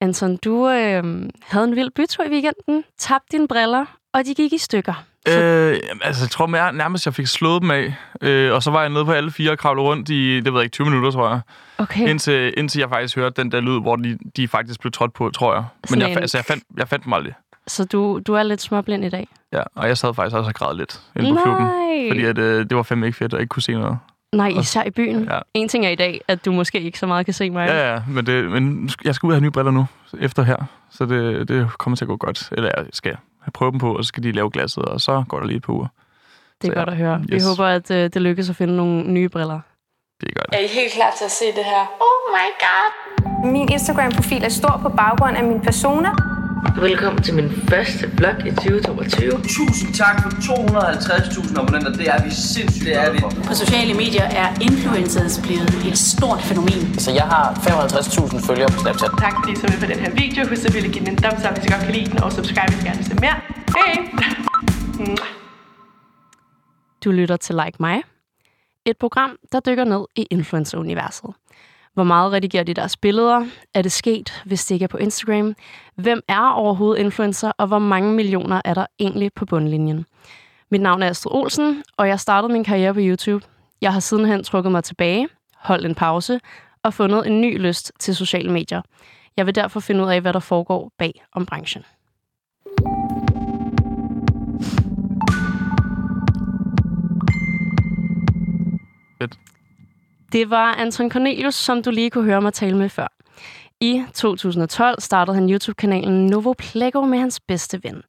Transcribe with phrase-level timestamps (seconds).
[0.00, 1.04] Anton, du øh,
[1.42, 5.04] havde en vild bytur i weekenden, tabte dine briller, og de gik i stykker.
[5.28, 7.94] Øh, altså, jeg tror mere, nærmest, jeg fik slået dem af.
[8.22, 10.60] Øh, og så var jeg nede på alle fire og kravlede rundt i, det ved
[10.60, 11.40] jeg ikke, 20 minutter, tror jeg.
[11.78, 12.08] Okay.
[12.08, 15.30] Indtil, indtil jeg faktisk hørte den der lyd, hvor de, de faktisk blev trådt på,
[15.30, 15.64] tror jeg.
[15.74, 17.34] Men Sådan jeg, en- altså, jeg, fandt, jeg fandt dem aldrig.
[17.66, 19.28] Så du, du er lidt småblind i dag?
[19.52, 21.66] Ja, og jeg sad faktisk også og græd lidt inde på klubben.
[22.10, 23.98] Fordi at, øh, det var fandme ikke fedt, at ikke kunne se noget.
[24.34, 25.24] Nej, især i byen.
[25.24, 25.38] Ja.
[25.54, 27.68] En ting er i dag, at du måske ikke så meget kan se mig.
[27.68, 29.86] Ja, ja, men, det, men nu skal- jeg skal ud og have nye briller nu,
[30.20, 30.56] efter her.
[30.90, 32.48] Så det, det kommer til at gå godt.
[32.52, 35.24] Eller jeg skal have prøve dem på, og så skal de lave glasset, og så
[35.28, 35.86] går der lige et par uger.
[36.62, 37.22] Det er Så ja, godt at høre.
[37.28, 37.44] Vi yes.
[37.44, 39.60] håber, at øh, det lykkes at finde nogle nye briller.
[40.20, 40.46] Det er godt.
[40.52, 41.82] Er I helt klar til at se det her?
[42.06, 42.90] Oh my god!
[43.52, 46.08] Min Instagram-profil er stor på baggrund af min persona.
[46.60, 49.30] Velkommen til min første vlog i 2022.
[49.56, 51.92] Tusind tak for 250.000 abonnenter.
[51.92, 53.18] Det er vi sindssygt det er vi.
[53.48, 56.98] På sociale medier er influencers blevet et stort fænomen.
[56.98, 59.10] Så jeg har 55.000 følgere på Snapchat.
[59.18, 60.40] Tak fordi I så med på den her video.
[60.48, 62.70] Husk at give den en thumbs up, hvis I godt kan lide den, og subscribe,
[62.72, 63.36] hvis I gerne vil se mere.
[63.76, 63.92] Hej!
[67.04, 67.98] Du lytter til Like Mig.
[68.86, 71.30] Et program, der dykker ned i influencer-universet.
[71.94, 73.46] Hvor meget redigerer de deres billeder?
[73.74, 75.54] Er det sket, hvis det ikke er på Instagram?
[75.94, 80.06] Hvem er overhovedet influencer, og hvor mange millioner er der egentlig på bundlinjen?
[80.70, 83.46] Mit navn er Astrid Olsen, og jeg startede min karriere på YouTube.
[83.80, 86.40] Jeg har sidenhen trukket mig tilbage, holdt en pause
[86.82, 88.82] og fundet en ny lyst til sociale medier.
[89.36, 91.84] Jeg vil derfor finde ud af, hvad der foregår bag om branchen.
[99.18, 99.49] Fedt.
[100.32, 103.06] Det var Anton Cornelius, som du lige kunne høre mig tale med før.
[103.80, 108.02] I 2012 startede han YouTube-kanalen Novo Plego med hans bedste ven.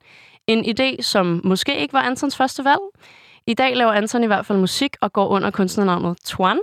[0.48, 2.80] En idé, som måske ikke var Antons første valg.
[3.48, 6.60] I dag laver Anton i hvert fald musik og går under kunstnernavnet Twan.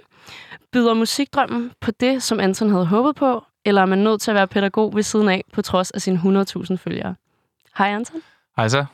[0.72, 4.34] Byder musikdrømmen på det, som Anton havde håbet på, eller er man nødt til at
[4.34, 7.14] være pædagog ved siden af, på trods af sine 100.000 følgere?
[7.78, 8.22] Hej Anton.
[8.56, 8.84] Hej så.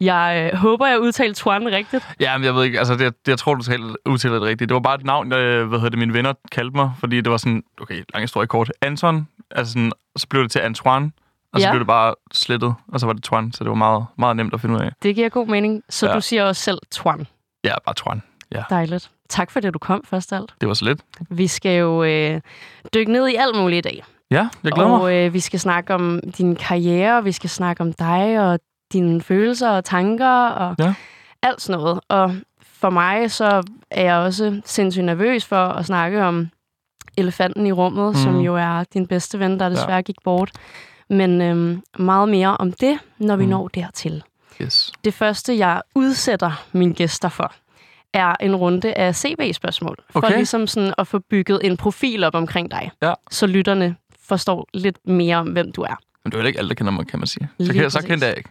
[0.00, 2.08] Jeg øh, håber, jeg udtalte Twan rigtigt.
[2.20, 4.68] Ja, men jeg ved ikke, altså det, det jeg tror, du talte, udtalte det rigtigt.
[4.68, 7.30] Det var bare et navn, jeg, hvad hedder det, mine venner kaldte mig, fordi det
[7.30, 8.72] var sådan, okay, lang historie kort.
[8.82, 11.12] Anton, altså sådan, og så blev det til Antoine,
[11.52, 11.72] og så Ja.
[11.72, 14.54] blev det bare slettet, og så var det Twan, så det var meget, meget nemt
[14.54, 14.90] at finde ud af.
[15.02, 16.14] Det giver god mening, så Ja.
[16.14, 17.26] du siger også selv Twan.
[17.64, 18.22] Ja, bare Twan.
[18.52, 19.10] Ja, Dejligt.
[19.28, 20.54] Tak for det, du kom først alt.
[20.60, 21.00] det var så lidt.
[21.30, 22.40] Vi skal jo øh,
[22.94, 24.04] dykke ned i alt muligt i dag.
[24.30, 25.00] Ja, jeg glæder mig.
[25.00, 28.60] og øh, vi skal snakke om din karriere, vi skal snakke om dig og
[28.92, 30.94] dine følelser og tanker og Ja.
[31.42, 32.00] alt sådan noget.
[32.08, 36.48] Og for mig så er jeg også sindssygt nervøs for at snakke om
[37.16, 38.14] elefanten i rummet, mm.
[38.14, 40.00] som jo er din bedste ven, der desværre ja.
[40.00, 40.50] gik bort.
[41.10, 43.50] Men øhm, meget mere om det, når vi Mm.
[43.50, 44.22] når dertil.
[44.62, 44.92] Yes.
[45.04, 47.52] Det første, jeg udsætter mine gæster for,
[48.12, 49.96] er en runde af CV-spørgsmål.
[50.10, 50.36] For Okay.
[50.36, 52.90] ligesom sådan at få bygget en profil op omkring dig.
[53.02, 53.12] Ja.
[53.30, 53.96] Så lytterne
[54.28, 55.98] forstår lidt mere om, hvem du er.
[56.30, 57.48] Men det er jo ikke alle, der kender mig, kan man sige.
[57.60, 58.50] Så, kan, så kendte jeg ikke.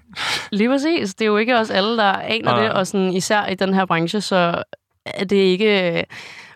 [0.51, 1.15] Lige præcis.
[1.15, 2.61] Det er jo ikke også alle, der aner Nej.
[2.61, 4.63] det, og sådan, især i den her branche, så
[5.05, 6.05] er det ikke...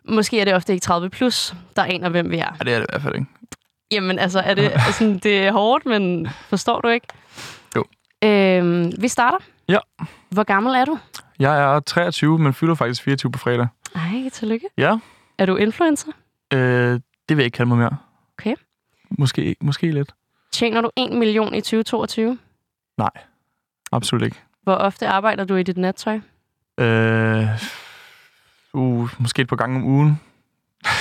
[0.09, 2.55] Måske er det ofte ikke 30 plus, der aner, hvem vi er.
[2.59, 3.27] Ja, det er det i hvert fald ikke.
[3.91, 7.07] Jamen, altså, er det, sådan, det er hårdt, men forstår du ikke?
[7.75, 7.83] Jo.
[8.23, 9.37] Øhm, vi starter.
[9.69, 9.77] Ja.
[10.29, 10.99] Hvor gammel er du?
[11.39, 13.67] Jeg er 23, men fylder faktisk 24 på fredag.
[13.95, 14.65] Ej, tillykke.
[14.77, 14.97] Ja,
[15.37, 16.11] Er du influencer?
[16.53, 17.97] øh, det vil jeg ikke kalde mig mere.
[18.39, 18.55] Okay.
[19.09, 20.11] Måske, måske lidt.
[20.53, 22.37] Tjener du 1 million i 2022?
[22.97, 23.09] Nej,
[23.91, 24.37] absolut ikke.
[24.63, 26.19] Hvor ofte arbejder du i dit nattøj?
[26.77, 27.47] Øh,
[28.73, 30.21] uh, måske et par gange om ugen.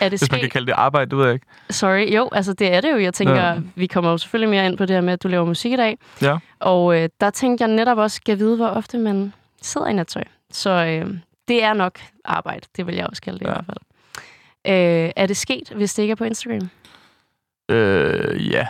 [0.00, 1.46] Er det Hvis man kan kalde det arbejde, det ved jeg ikke.
[1.70, 2.98] Sorry, jo, altså det er det jo.
[2.98, 3.58] Jeg tænker, ja.
[3.74, 5.76] Vi kommer jo selvfølgelig mere ind på det her med, at du laver musik i
[5.76, 5.98] dag.
[6.22, 6.38] Ja.
[6.58, 9.32] Og øh, der tænkte jeg netop også, skal vide, hvor ofte man
[9.62, 10.24] sidder i nattøj.
[10.50, 11.18] Så øh,
[11.48, 13.50] det er nok arbejde, det vil jeg også kalde det ja.
[13.50, 13.78] i hvert fald.
[14.66, 16.70] Øh, er det sket, hvis det ikke er på Instagram?
[17.68, 18.66] Øh, ja.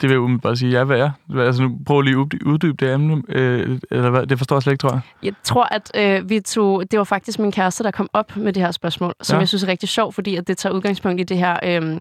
[0.00, 1.10] Det vil jeg umiddelbart sige, ja, hvad er.
[1.38, 3.22] Altså, nu prøv lige at uddy- uddybe det emne.
[3.28, 4.26] Øh, eller hvad?
[4.26, 5.00] Det forstår jeg slet ikke, tror jeg.
[5.22, 6.90] Jeg tror, at øh, vi tog...
[6.90, 9.38] Det var faktisk min kæreste, der kom op med det her spørgsmål, som Ja.
[9.40, 11.98] jeg synes er rigtig sjovt, fordi at det tager udgangspunkt i det her øh,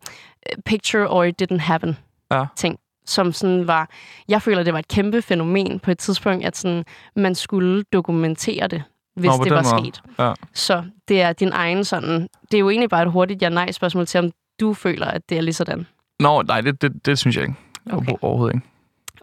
[0.65, 1.97] picture or it didn't happen
[2.31, 2.45] Ja.
[2.55, 3.89] ting, som sådan var...
[4.27, 6.85] Jeg føler, det var et kæmpe fænomen på et tidspunkt, at sådan,
[7.15, 8.83] man skulle dokumentere det,
[9.15, 9.83] hvis Nå, det var måde.
[9.85, 10.01] sket.
[10.19, 10.33] Ja.
[10.53, 12.27] Så det er din egen sådan...
[12.51, 15.41] Det er jo egentlig bare et hurtigt ja-nej-spørgsmål til, om du føler, at det er
[15.41, 15.87] lige sådan.
[16.19, 17.55] Nå, nej, det, det, det synes jeg ikke.
[17.91, 18.13] Okay.
[18.21, 18.67] Overhovedet ikke.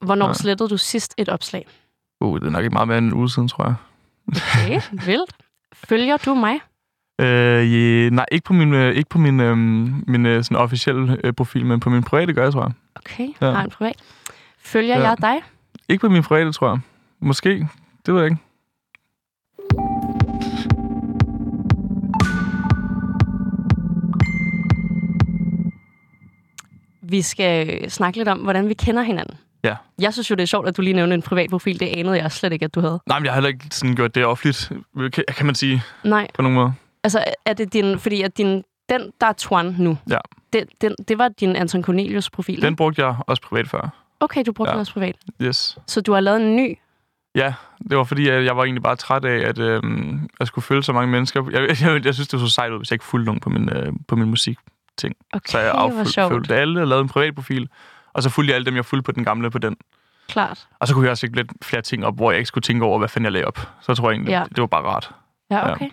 [0.03, 0.35] Hvornår Nej.
[0.35, 1.67] slettede du sidst et opslag?
[2.21, 3.75] Uh, det er nok ikke meget mere end en uge siden, tror jeg.
[4.29, 5.33] Okay, vildt.
[5.73, 6.55] Følger du mig?
[7.21, 9.57] Øh, ja, nej, ikke på min, øh, ikke på min, øh,
[10.09, 12.73] min øh, sådan officielle øh, profil, men på min private gør jeg, tror jeg.
[12.97, 13.51] Okay, Ja.
[13.53, 14.03] har en privat.
[14.59, 15.09] Følger Ja.
[15.09, 15.35] jeg dig?
[15.89, 16.79] Ikke på min private, tror jeg.
[17.21, 17.69] Måske.
[18.07, 18.43] Det ved jeg ikke.
[27.09, 29.37] Vi skal øh, snakke lidt om, hvordan vi kender hinanden.
[29.65, 29.75] Ja.
[30.01, 31.81] Jeg synes jo, det er sjovt, at du lige nævnte en privat profil.
[31.81, 33.01] Det anede jeg slet ikke, at du havde.
[33.07, 34.73] Nej, men jeg har heller ikke sådan gjort det offentligt,
[35.13, 36.73] kan, kan man sige, Nej, på nogen måde.
[37.05, 37.99] altså er det din...
[37.99, 40.19] Fordi at din, den, der er Twan nu, Ja.
[40.53, 42.63] det, den, det var din Anton Cornelius profil.
[42.63, 43.89] Den brugte jeg også privat før.
[44.21, 44.73] Okay, du brugte Ja.
[44.75, 45.17] den også privat.
[45.43, 45.79] Yes.
[45.87, 46.79] Så du har lavet en ny.
[47.35, 47.55] Ja,
[47.91, 50.83] det var fordi, at jeg var egentlig bare træt af, at øhm, jeg skulle følge
[50.83, 51.51] så mange mennesker.
[51.53, 53.51] Jeg, jeg, jeg synes, det var så sejt ud, hvis jeg ikke fulgte nogen på
[53.51, 54.59] min, øh, på min musik.
[55.05, 57.69] Okay, Så jeg affulgte alle og lavede en privat profil.
[58.13, 59.77] Og så fulgte jeg alle dem, jeg fulgte på den gamle på den.
[60.29, 60.69] Klart.
[60.81, 62.85] Og så kunne jeg også lægge lidt flere ting op, hvor jeg ikke skulle tænke
[62.85, 63.59] over, hvad fanden jeg lagde op.
[63.81, 64.45] Så tror jeg egentlig, Ja.
[64.49, 65.11] det var bare rart.
[65.51, 65.89] Ja, okay.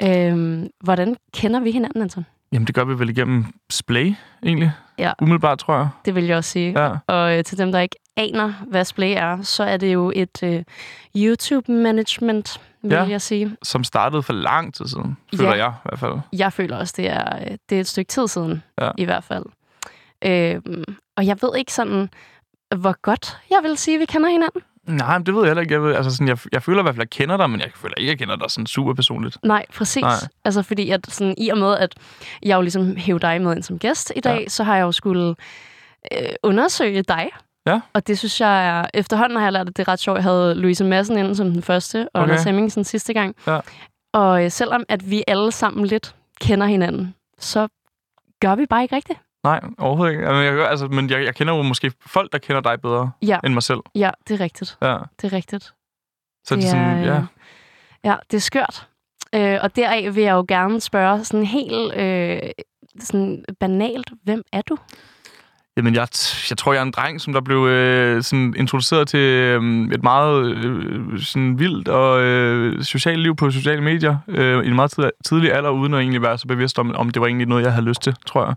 [0.00, 0.28] Ja.
[0.30, 2.26] Øhm, hvordan kender vi hinanden, Anton?
[2.54, 4.72] Jamen, det gør vi vel igennem Splay, egentlig.
[4.98, 5.12] Ja.
[5.22, 5.88] Umiddelbart, tror jeg.
[6.04, 6.80] Det vil jeg også sige.
[6.84, 6.96] Ja.
[7.06, 10.42] Og øh, til dem, der ikke aner, hvad Splay er, så er det jo et
[10.42, 10.62] øh,
[11.16, 13.02] YouTube-management, vil Ja.
[13.02, 13.56] jeg sige.
[13.62, 15.64] Som startede for lang tid siden, føler Ja.
[15.64, 16.14] jeg i hvert fald.
[16.32, 18.90] Jeg føler også, det er, øh, det er et stykke tid siden, Ja.
[18.98, 19.44] i hvert fald.
[20.24, 20.84] Øhm,
[21.16, 22.08] og jeg ved ikke sådan,
[22.76, 24.62] hvor godt jeg vil sige, vi kender hinanden.
[24.86, 25.74] Nej, men det ved jeg heller ikke.
[25.74, 27.60] Jeg, ved, altså sådan, jeg, jeg føler i hvert fald, at jeg kender dig, men
[27.60, 29.36] jeg føler ikke, at jeg kender dig sådan super personligt.
[29.42, 30.02] Nej, præcis.
[30.02, 30.12] Nej.
[30.44, 31.94] Altså fordi, at sådan, i og med, at
[32.42, 34.48] jeg jo ligesom hævde dig med ind som gæst i dag, Ja.
[34.48, 35.34] så har jeg jo skulle
[36.12, 37.30] øh, undersøge dig.
[37.66, 37.80] Ja.
[37.92, 38.86] Og det synes jeg er...
[38.94, 40.16] Efterhånden har jeg lært, at det er ret sjovt.
[40.16, 42.30] Jeg havde Louise Madsen inde som den første, og Okay.
[42.30, 43.36] Anders Hemmingsen sidste gang.
[43.46, 43.60] Ja.
[44.12, 47.68] Og øh, selvom at vi alle sammen lidt kender hinanden, så
[48.40, 49.18] gør vi bare ikke rigtigt.
[49.44, 50.28] Nej, overhovedet ikke.
[50.30, 53.38] Jeg, gør- altså, men jeg, jeg kender jo måske folk, der kender dig bedre Ja,
[53.44, 53.80] end mig selv.
[53.94, 54.76] ja det er rigtigt.
[54.82, 54.96] Ja.
[55.22, 55.64] Det er rigtigt.
[56.44, 57.22] Så det, det er sådan, øh, ja.
[58.04, 58.88] Ja, det er skørt.
[59.34, 62.38] Øh, og deraf vil jeg jo gerne spørge sådan helt øh,
[63.00, 64.76] sådan banalt, hvem er du?
[65.76, 66.08] Jamen, jeg,
[66.50, 70.02] jeg tror, jeg er en dreng, som der blev øh, sådan introduceret til øh, et
[70.02, 74.90] meget øh, sådan vildt og øh, socialt liv på sociale medier øh, i en meget
[74.90, 77.64] tid, tidlig alder, uden at egentlig være så bevidst om, om det var egentlig noget,
[77.64, 78.54] jeg havde lyst til, tror jeg.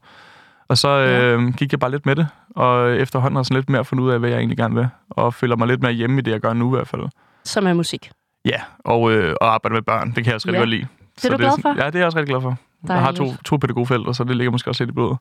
[0.69, 3.69] Og så øh, gik jeg bare lidt med det, og efterhånden har jeg sådan lidt
[3.69, 6.17] mere fundet ud af, hvad jeg egentlig gerne vil, og føler mig lidt mere hjemme
[6.19, 7.01] i det, jeg gør nu i hvert fald.
[7.43, 8.11] Som er musik.
[8.45, 10.61] Ja, og, øh, og arbejde med børn, det kan jeg også rigtig Ja.
[10.61, 10.87] godt lide.
[11.15, 11.69] Det er du er glad for?
[11.69, 12.57] Ja, det er jeg også rigtig glad for.
[12.87, 13.45] Jeg har to, Dejligt.
[13.45, 15.17] to pædagogforældre, så det ligger måske også lidt i blodet.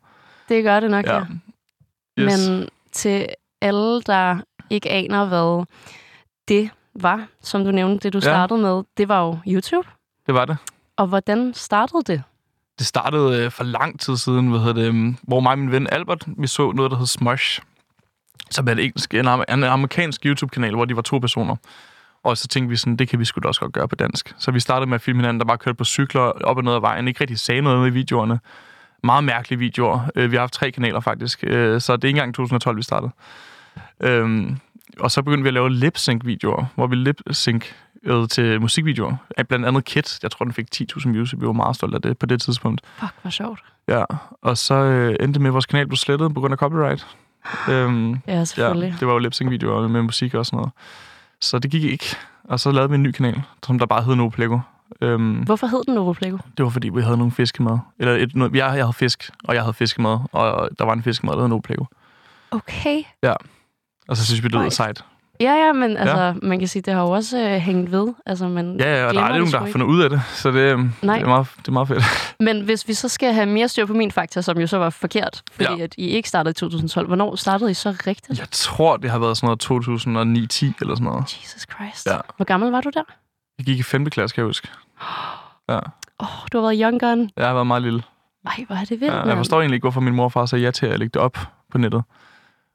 [0.49, 1.15] Det gør det nok, ja.
[1.15, 1.25] Ja.
[2.17, 2.23] ja.
[2.25, 2.49] Yes.
[2.51, 3.27] Men til
[3.61, 4.39] alle, der
[4.71, 5.65] ikke aner, hvad
[6.49, 8.21] det var, som du nævnte, det du Ja.
[8.23, 9.89] startede med, det var jo YouTube.
[10.27, 10.57] Det var det.
[10.97, 12.23] Og hvordan startede det?
[12.79, 15.73] Det startede øh, for lang tid siden, hvad hedder det, øhm, hvor mig og min
[15.73, 17.61] ven Albert, vi så noget, der hed Smosh,
[18.51, 21.57] som er en, engelsk, en, en amerikansk YouTube-kanal, hvor de var to personer.
[22.23, 24.35] Og så tænkte vi sådan, det kan vi sgu da også godt gøre på dansk.
[24.39, 26.75] Så vi startede med at filme hinanden, der bare kørte på cykler op og ned
[26.75, 28.41] ad vejen, ikke rigtig sagde noget med i videoerne.
[29.05, 30.01] Meget mærkelige videoer.
[30.17, 32.83] Øh, vi har haft tre kanaler faktisk, øh, så det er ikke engang 2012, vi
[32.83, 33.13] startede.
[34.01, 34.57] Øhm,
[35.01, 37.65] og så begyndte vi at lave lip-sync-videoer, hvor vi lip-sync
[38.31, 39.17] til musikvideoer.
[39.37, 41.95] Af Blandt andet Kit, jeg tror, den fik 10.000 views, og vi var meget stolte
[41.95, 42.81] af det på det tidspunkt.
[42.99, 43.61] Fuck, hvor sjovt.
[43.89, 44.05] Ja,
[44.43, 47.07] og så øh, endte med, at vores kanal blev slettet på grund af copyright.
[47.71, 48.97] øhm, Ja, ja, selvfølgelig.
[49.01, 50.73] det var jo lip videoer med musik og sådan noget.
[51.41, 52.17] Så det gik ikke.
[52.45, 54.59] Og så lavede vi en ny kanal, som der bare hed Noplego.
[55.01, 56.37] Øhm, Hvorfor hed den Novo Plego?
[56.57, 57.79] det var fordi, vi havde nogle fiskemad.
[57.99, 61.03] Eller et, noget, jeg, jeg havde fisk, og jeg havde fiskemad, og der var en
[61.03, 61.85] fiskemad, der hed Noplego.
[62.51, 63.03] Okay.
[64.09, 64.73] Og så synes vi, det Right.
[64.73, 65.05] sejt.
[65.41, 66.35] Ja, ja, men altså, ja.
[66.43, 68.09] man kan sige, det har jo også øh, hængt ved.
[68.27, 70.11] Altså, man Ja, ja, og der er aldrig nogen, det der har fundet ud af
[70.11, 70.23] det.
[70.35, 71.15] Så det, øhm, Nej.
[71.17, 72.03] det, er, meget, det er meget fedt.
[72.47, 74.91] Men hvis vi så skal have mere styr på min fakta, som jo så var
[74.91, 75.83] forkert, fordi Ja.
[75.85, 77.07] at I ikke startede i 2012.
[77.07, 78.39] Hvornår startede I så rigtigt?
[78.39, 81.23] Jeg tror, det har været sådan noget 2009-10 eller sådan noget.
[81.43, 82.07] Jesus Christ.
[82.07, 82.17] Ja.
[82.37, 83.03] Hvor gammel var du der?
[83.59, 84.11] Jeg gik i 5.
[84.11, 84.69] klasse, kan jeg huske.
[85.69, 85.81] Ja, Åh,
[86.21, 87.31] oh, du har været young gun.
[87.37, 88.03] jeg har været meget lille.
[88.47, 90.47] Ej, hvor er det vildt, Ja, jeg forstår egentlig ikke, hvorfor min mor og far
[90.47, 91.39] sagde ja til at lægge det op
[91.73, 92.03] på nettet.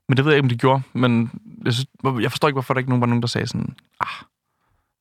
[0.09, 0.81] Men det ved jeg ikke, om de gjorde.
[0.93, 1.31] Men
[1.65, 1.87] jeg, synes,
[2.21, 4.07] jeg forstår ikke, hvorfor der ikke nogen var nogen, der sagde sådan, ah,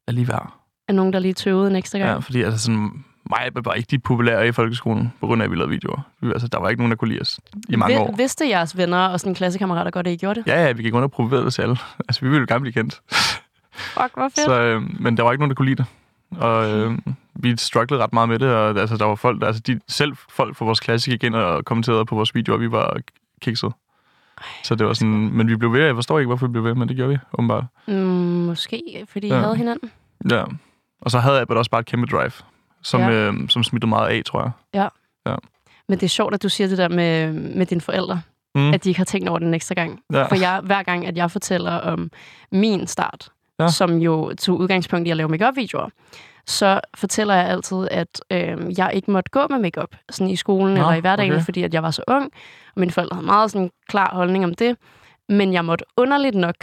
[0.09, 0.55] er lige værd.
[0.89, 2.11] Er nogen, der lige tøvede en ekstra gang?
[2.11, 5.51] Ja, fordi altså sådan, mig var ikke de populære i folkeskolen, på grund af, at
[5.51, 6.01] vi lavede videoer.
[6.21, 8.15] Vi, altså, der var ikke nogen, der kunne lide os i mange Vi- år.
[8.17, 10.47] Vidste jeres venner og sådan klassekammerater godt, at I gjorde det?
[10.47, 11.77] Ja, ja, vi gik rundt og promoverede det til alle.
[12.09, 13.01] Altså, vi ville jo gerne blive kendt.
[13.73, 14.45] Fuck, hvor fedt.
[14.45, 15.87] Så, øh, men der var ikke nogen, der kunne lide det.
[16.41, 16.99] Og øh,
[17.35, 20.13] vi strugglede ret meget med det, og altså, der var folk, der, altså, de, selv
[20.29, 22.97] folk fra vores klasse gik ind og kommenterede på vores videoer, og vi var
[23.41, 23.73] kikset.
[24.65, 26.75] Så det var sådan, men vi blev ved, jeg forstår ikke, hvorfor vi blev ved,
[26.75, 27.65] men det gjorde vi, åbenbart.
[27.89, 29.41] Mm, måske, fordi I Ja.
[29.41, 29.91] havde hinanden.
[30.31, 30.45] Ja.
[31.03, 32.33] Og så havde Albert også bare et kæmpe drive,
[32.83, 33.07] som, Ja.
[33.09, 33.15] ja.
[33.33, 34.89] øh, som smittede meget af, tror jeg.
[35.89, 38.21] Men det er sjovt, at du siger det der med, med dine forældre,
[38.55, 38.73] Mm.
[38.73, 40.01] at de ikke har tænkt over det en ekstra gang.
[40.13, 40.23] Ja.
[40.27, 42.11] For jeg, hver gang, at jeg fortæller om
[42.53, 43.29] min start,
[43.59, 43.65] Ja.
[43.65, 43.71] ja.
[43.71, 45.89] som jo tog udgangspunkt i at lave make-up-videoer,
[46.47, 50.75] så fortæller jeg altid, at øh, jeg ikke måtte gå med makeup sådan i skolen
[50.75, 51.45] Nå, eller i hverdagen, okay.
[51.45, 52.25] fordi at jeg var så ung,
[52.75, 54.77] og mine forældre havde meget sådan klar holdning om det.
[55.29, 56.55] Men jeg måtte underligt nok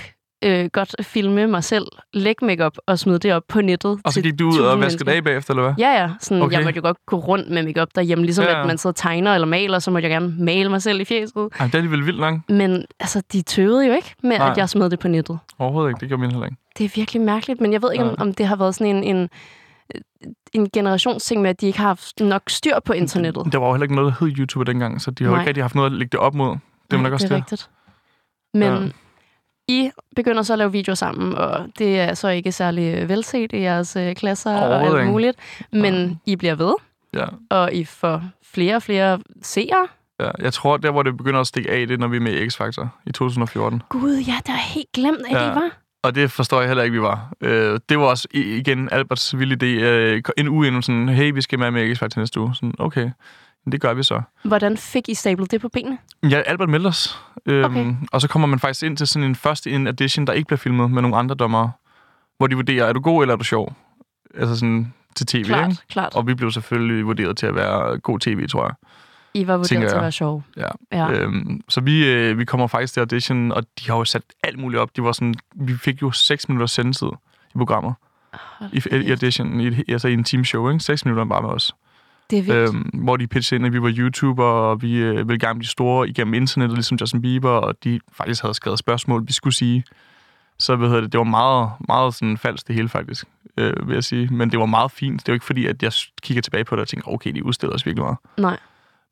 [0.43, 4.00] øh, godt filme mig selv, lægge makeup og smide det op på nettet.
[4.03, 5.74] Og så gik du ud og vaskede af bagefter, eller hvad?
[5.77, 6.10] Ja, ja.
[6.19, 6.57] Sådan, Okay.
[6.57, 8.91] Jeg måtte jo godt gå rundt med makeup derhjemme, ligesom Ja, ja, at man sidder
[8.91, 11.50] og tegner eller maler, så måtte jeg gerne male mig selv i fjeset.
[11.60, 12.50] Ej, det er alligevel vildt langt.
[12.50, 14.51] Men altså, de tøvede jo ikke med, Nej.
[14.51, 15.39] at jeg smed det på nettet.
[15.60, 16.00] Overhovedet ikke.
[16.00, 16.57] Det gjorde min heller ikke.
[16.77, 19.15] Det er virkelig mærkeligt, men jeg ved ikke, om, om det har været sådan en,
[19.15, 19.29] en,
[20.53, 23.48] en generationsting med, at de ikke har haft nok styr på internettet.
[23.51, 25.48] Der var jo heller ikke noget, der hed YouTuber dengang, så de har jo ikke
[25.48, 26.50] rigtig haft noget at lægge det op mod.
[26.51, 26.60] Det
[26.91, 27.44] var Nej, nok også det er det.
[27.51, 27.70] rigtigt.
[28.53, 28.89] Men Ja.
[29.70, 33.53] I begynder så at lave videoer sammen, og det er så ikke særlig øh, velset
[33.53, 35.38] i jeres øh, klasser og alt muligt.
[35.74, 36.74] Men I bliver ved,
[37.13, 37.25] Ja.
[37.50, 39.88] og I får flere og flere seere.
[40.20, 40.29] ja.
[40.39, 42.34] Jeg tror, der hvor det begynder at stikke af, det er, når vi er med
[42.34, 43.82] i X-Factor i 2014.
[43.89, 45.51] Gud, ja, det er helt glemt, at Ja.
[45.51, 45.70] I var.
[46.04, 47.32] Og det forstår jeg heller ikke, vi var.
[47.42, 49.82] Øh, det var også igen Alberts vilde idé.
[49.84, 52.56] Øh, en uge inden sådan, hey, vi skal med med X-Factor næste uge.
[52.56, 53.10] Sådan, okay,
[53.72, 54.22] det gør vi så.
[54.44, 55.98] Hvordan fik I stablet det på benene?
[56.30, 57.20] Ja, Albert meldte os.
[57.46, 57.94] Øhm, Okay.
[58.12, 60.58] Og så kommer man faktisk ind til sådan en første in edition, der ikke bliver
[60.58, 61.72] filmet med nogle andre dommere,
[62.38, 63.75] hvor de vurderer, er du god eller er du sjov?
[64.36, 65.82] Altså sådan til tv, Klart, ikke?
[65.89, 66.16] klart.
[66.16, 68.74] Og vi blev selvfølgelig vurderet til at være god tv, tror jeg.
[69.38, 70.44] I var vurderet til at være sjove.
[70.58, 70.67] Ja.
[70.91, 71.12] Ja.
[71.12, 74.60] Øhm, så vi, øh, vi kommer faktisk til audition, og de har jo sat alt
[74.60, 74.96] muligt op.
[74.96, 77.08] De var sådan, vi fik jo 6 minutter sendetid
[77.56, 77.94] i programmet.
[78.74, 80.84] I, i audition, i, altså i en teamshow, ikke?
[80.84, 81.75] 6 minutter bare med os.
[82.29, 82.70] Det er vildt.
[82.70, 85.70] Øhm, hvor de pitchede ind, at vi var YouTuber, og vi øh, ville gerne blive
[85.70, 89.84] store igennem internettet, ligesom Justin Bieber, og de faktisk havde skrevet spørgsmål, vi skulle sige.
[90.60, 93.25] Så hvad hedder det, det var meget, meget sådan falsk det hele faktisk,
[93.58, 94.27] øh, vil jeg sige.
[94.27, 95.22] Men det var meget fint.
[95.22, 95.91] Det er jo ikke fordi, at jeg
[96.22, 98.17] kigger tilbage på det og tænker, okay, de udstiller os virkelig meget.
[98.38, 98.58] Nej.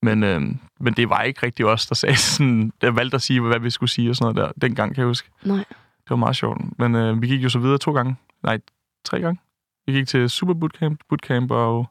[0.05, 0.41] Men, øh,
[0.79, 3.69] men det var ikke rigtig os, der sagde sådan, der valgte at sige, hvad vi
[3.69, 4.67] skulle sige og sådan noget der.
[4.67, 5.29] Dengang, kan jeg huske.
[5.43, 5.57] Nej.
[6.03, 6.79] Det var meget sjovt.
[6.79, 8.15] Men øh, vi gik jo så videre to gange.
[8.43, 8.59] Nej,
[9.05, 9.39] tre gange.
[9.85, 11.89] Vi gik til Super Bootcamp, Bootcamp og...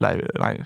[0.00, 0.62] Nej, nej,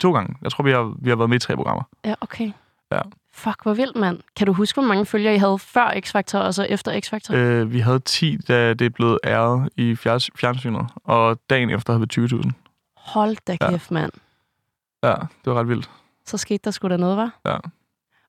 [0.00, 0.36] to gange.
[0.42, 1.82] Jeg tror, vi har, vi har været med i tre programmer.
[2.04, 2.52] Ja, okay.
[2.92, 3.00] Ja.
[3.32, 4.20] Fuck, hvor vildt, mand.
[4.36, 7.34] Kan du huske, hvor mange følgere I havde før X-Factor og så efter X-Factor?
[7.34, 12.26] Øh, vi havde 10, da det blev æret i fjernsynet, og dagen efter havde vi
[12.44, 12.50] 20.000.
[12.96, 13.70] Hold da Ja.
[13.70, 14.12] kæft, mand.
[15.08, 15.90] Ja, det var ret vildt.
[16.26, 17.30] Så skete der sgu da noget, var?
[17.46, 17.56] Ja.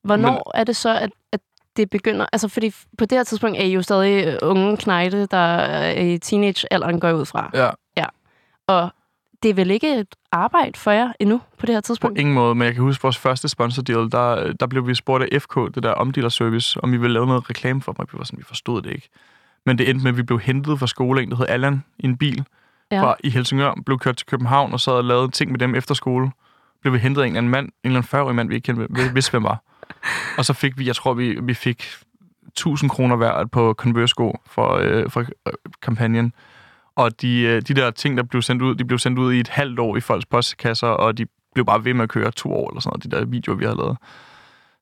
[0.03, 1.39] Hvornår Men- er det så, at, at
[1.77, 2.25] det begynder?
[2.33, 5.99] Altså, fordi på det her tidspunkt er I jo stadig øh, unge knejte, der er
[6.01, 7.49] i teenagealderen går ud fra.
[7.53, 7.69] Ja,
[8.67, 8.89] Og
[9.43, 12.19] det er vel ikke et arbejde for jer endnu på det her på tidspunkt?
[12.19, 15.41] ingen måde, men jeg kan huske vores første sponsordeal, der, der blev vi spurgt af
[15.41, 18.23] FK, det der omdelerservice, om vi ville lave noget reklame for dem, og vi var
[18.23, 19.09] sådan, vi forstod det ikke.
[19.65, 22.05] Men det endte med, at vi blev hentet fra skole, en der hed Allan, i
[22.05, 22.45] en bil,
[22.91, 23.03] Ja.
[23.03, 25.93] fra i Helsingør, blev kørt til København og sad og lavede ting med dem efter
[25.95, 26.31] skole.
[26.85, 28.65] Blev vi hentet af en eller anden mand, en eller anden 40-årig mand, vi ikke
[28.65, 29.63] kendte, vi vidste, hvem var.
[30.37, 31.85] Og så fik vi, jeg tror, vi, vi fik
[32.47, 36.33] 1000 kroner hver på Converse-sko for, øh, for øh, kampagnen.
[36.95, 39.39] Og de, øh, de der ting, der blev sendt ud, de blev sendt ud i
[39.39, 42.53] et halvt år i folks postkasser, og de blev bare ved med at køre to
[42.53, 43.97] år eller sådan noget, de der videoer, vi havde lavet.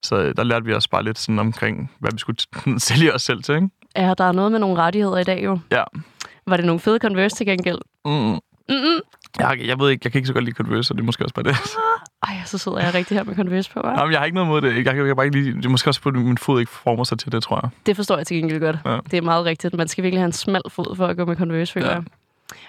[0.03, 2.37] Så øh, der lærte vi os bare lidt sådan omkring, hvad vi skulle
[2.89, 3.69] sælge os selv til, ikke?
[3.95, 5.59] Ja, der er noget med nogle rettigheder i dag jo.
[5.71, 5.83] Ja.
[6.47, 7.79] Var det nogle fede Converse til gengæld?
[8.05, 8.39] Mm.
[8.69, 9.01] Mm-mm.
[9.39, 11.25] Jeg, jeg ved ikke, jeg kan ikke så godt lide Converse, så det er måske
[11.25, 11.55] også bare det.
[12.29, 13.99] Ej, så sidder jeg rigtig her med Converse på, hva'?
[13.99, 14.75] Jamen, jeg har ikke noget mod det.
[14.75, 16.71] Jeg kan, jeg kan bare ikke lide, det er måske også at min fod ikke
[16.71, 17.69] former sig til det, tror jeg.
[17.85, 18.77] Det forstår jeg til gengæld godt.
[18.85, 18.97] Ja.
[19.11, 19.73] Det er meget rigtigt.
[19.73, 21.93] Man skal virkelig have en smal fod for at gå med Converse, føler Ja.
[21.93, 22.03] jeg.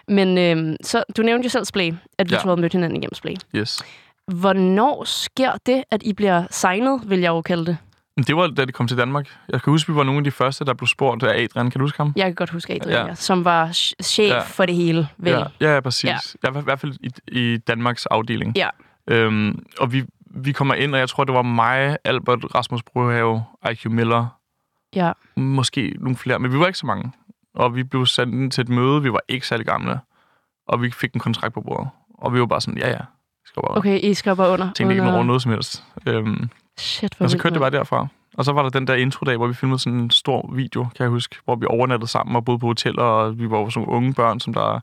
[0.09, 2.41] Men øhm, så, du nævnte jo selv Splay, at vi Ja.
[2.41, 3.35] to havde mødt hinanden igennem Splay.
[3.57, 3.83] Yes.
[4.27, 7.77] Hvornår sker det, at I bliver signet, vil jeg jo kalde det?
[8.17, 9.29] Det var, da det kom til Danmark.
[9.49, 11.71] Jeg kan huske, vi var nogle af de første, der blev spurgt af Adrian.
[11.71, 12.13] Kan du huske ham?
[12.17, 13.07] Jeg kan godt huske Adrian, Ja.
[13.07, 13.15] ja.
[13.15, 14.41] som var ch- chef Ja.
[14.41, 15.33] for det hele, vel?
[15.33, 16.05] Ja, ja, ja præcis.
[16.05, 16.17] Ja.
[16.43, 18.57] Jeg var i hvert fald i, i Danmarks afdeling.
[18.57, 18.69] Ja.
[19.11, 20.05] Øhm, og vi,
[20.37, 24.27] vi kommer ind, og jeg tror, det var mig, Albert, Rasmus Brohave, IQ Miller,
[24.95, 25.13] ja.
[25.37, 27.13] måske nogle flere, men vi var ikke så mange.
[27.55, 30.01] Og vi blev sendt ind til et møde, vi var ikke særlig gamle,
[30.69, 31.89] og vi fik en kontrakt på bordet.
[32.19, 32.99] Og vi var bare sådan, ja ja,
[33.47, 34.73] skal bare Okay, I bare under.
[34.73, 35.85] tænkte ikke uden over noget som helst.
[36.07, 38.07] Øhm, Shit, hvor og så kørte det bare derfra.
[38.35, 41.03] Og så var der den der introdag, hvor vi filmede sådan en stor video, kan
[41.05, 44.15] jeg huske, hvor vi overnattede sammen og boede på hoteller, og vi var sådan unge
[44.15, 44.81] børn, som der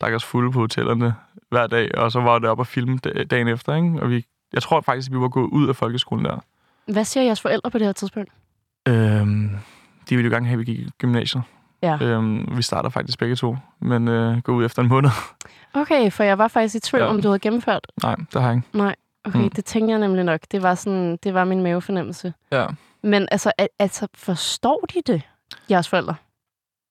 [0.00, 1.14] drak os fulde på hotellerne
[1.50, 4.02] hver dag, og så var det op at filme da- dagen efter, ikke?
[4.02, 6.38] Og vi, jeg tror faktisk, at vi var gået ud af folkeskolen der.
[6.92, 8.30] Hvad siger jeres forældre på det her tidspunkt?
[8.88, 9.50] Øhm,
[10.08, 11.42] de ville jo gerne have, at vi gik i gymnasiet.
[11.82, 11.98] Ja.
[12.02, 15.10] Øhm, vi starter faktisk begge to, men øh, går ud efter en måned.
[15.74, 17.08] Okay, for jeg var faktisk i tvivl, Ja.
[17.10, 17.86] om du havde gennemført.
[18.02, 18.78] Nej, der har jeg ikke.
[18.78, 19.50] Nej, okay, Mm.
[19.50, 20.40] det tænkte jeg nemlig nok.
[20.50, 22.34] Det var, sådan, det var min mavefornemmelse.
[22.52, 22.66] Ja.
[23.02, 25.22] Men altså, al- altså, forstår de det,
[25.70, 26.14] jeres forældre?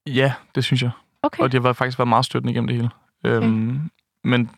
[0.08, 0.92] Ja, det synes jeg.
[1.24, 1.44] Okay.
[1.44, 2.90] Og de har faktisk været meget støttende igennem det hele.
[3.24, 3.48] Okay.
[3.48, 3.90] Øhm,
[4.24, 4.50] men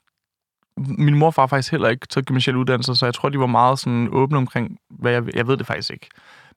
[0.77, 3.45] min mor og far faktisk heller ikke taget gymnasial uddannelse, så jeg tror, de var
[3.45, 6.07] meget sådan åbne omkring, hvad jeg, jeg ved det faktisk ikke.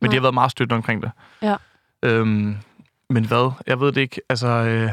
[0.00, 0.11] Men Nej.
[0.11, 1.11] de har været meget støttende omkring det.
[1.42, 1.56] Ja.
[2.02, 2.56] Øhm,
[3.11, 3.52] men hvad?
[3.66, 4.21] Jeg ved det ikke.
[4.28, 4.90] Altså, øh,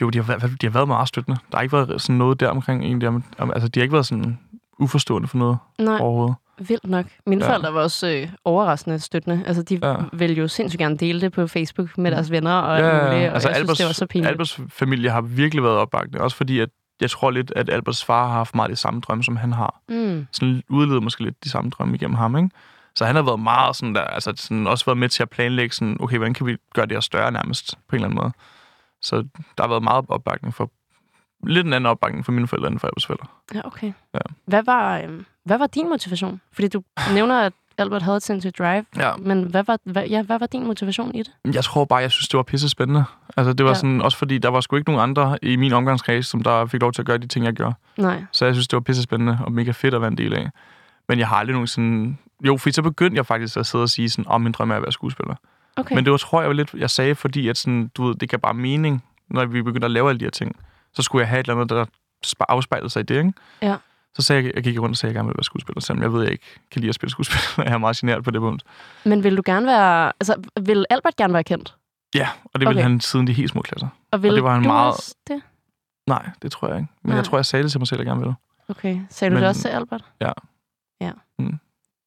[0.00, 1.40] jo, de har, været- de har været meget støttende.
[1.50, 3.08] Der har ikke været sådan noget der omkring egentlig.
[3.08, 4.38] Om, altså, de har ikke været sådan
[4.78, 6.34] uforstående for noget Nej, overhovedet.
[6.58, 7.06] vildt nok.
[7.26, 7.50] Mine Ja.
[7.50, 9.42] forældre var også øh, overraskende støttende.
[9.46, 9.94] Altså, de Ja.
[10.12, 13.28] ville jo sindssygt gerne dele det på Facebook med deres venner og alt Ja, muligt,
[13.28, 14.30] og altså jeg synes, Alberts, det var så pinligt.
[14.30, 16.20] Alberts familie har virkelig været opbakende.
[16.20, 16.68] Også fordi, at
[17.00, 19.80] jeg tror lidt, at Alberts far har haft meget de samme drømme, som han har.
[19.88, 20.26] Mm.
[20.32, 22.50] Sådan udledet måske lidt de samme drømme igennem ham, ikke?
[22.96, 25.74] Så han har været meget sådan der, altså sådan også været med til at planlægge
[25.74, 28.32] sådan, okay, hvordan kan vi gøre det her større nærmest, på en eller anden måde.
[29.02, 29.16] Så
[29.58, 30.70] der har været meget opbakning for,
[31.46, 33.26] lidt en anden opbakning for mine forældre end for Alberts forældre.
[33.54, 33.92] Ja, okay.
[34.14, 34.18] Ja.
[34.46, 36.40] Hvad, var, øhm, hvad var din motivation?
[36.52, 36.82] Fordi du
[37.14, 39.16] nævner, at Albert havde et sindssygt drive, Ja.
[39.16, 41.54] men hvad var, hvad, ja, hvad var din motivation i det?
[41.54, 43.04] Jeg tror bare, jeg synes, det var pisse spændende.
[43.36, 43.74] Altså, det var Ja.
[43.74, 46.80] sådan, også fordi, der var sgu ikke nogen andre i min omgangskreds, som der fik
[46.80, 47.74] lov til at gøre de ting, jeg gjorde.
[47.98, 48.24] Nej.
[48.32, 50.48] Så jeg synes, det var pisse spændende og mega fedt at være en del af.
[51.08, 52.18] Men jeg har aldrig nogen sådan...
[52.46, 54.76] Jo, fordi så begyndte jeg faktisk at sidde og sige sådan, om min drøm er
[54.76, 55.34] at være skuespiller.
[55.76, 55.94] Okay.
[55.94, 58.28] Men det var, tror jeg, var lidt, jeg sagde, fordi at sådan, du ved, det
[58.30, 60.56] gav bare mening, når vi begyndte at lave alle de her ting.
[60.94, 61.84] Så skulle jeg have et eller andet, der
[62.26, 63.32] sp- afspejlede sig i det, ikke?
[63.62, 63.76] Ja.
[64.14, 66.02] Så sagde jeg, jeg gik rundt og sagde, at jeg gerne ville være skuespiller, selvom
[66.02, 67.38] jeg ved, at jeg ikke kan lide at spille skuespil.
[67.64, 68.62] jeg er meget generet på det punkt.
[69.04, 70.12] Men vil du gerne være...
[70.20, 71.74] Altså, vil Albert gerne være kendt?
[72.14, 72.82] Ja, og det ville Okay.
[72.90, 73.88] han siden de helt små klasser.
[74.10, 75.42] Og vil det var han du meget- også det?
[76.06, 76.88] Nej, det tror jeg ikke.
[77.02, 77.16] Men Nej.
[77.16, 78.34] jeg tror, jeg sagde det til mig selv, at jeg gerne ville.
[78.68, 79.00] Okay.
[79.10, 80.04] Sagde du Men- det også til Albert?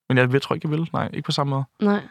[0.10, 0.90] Men jeg ved- tror ikke, jeg vil.
[0.94, 1.64] Nej, ikke på samme måde.
[1.82, 2.02] Nej.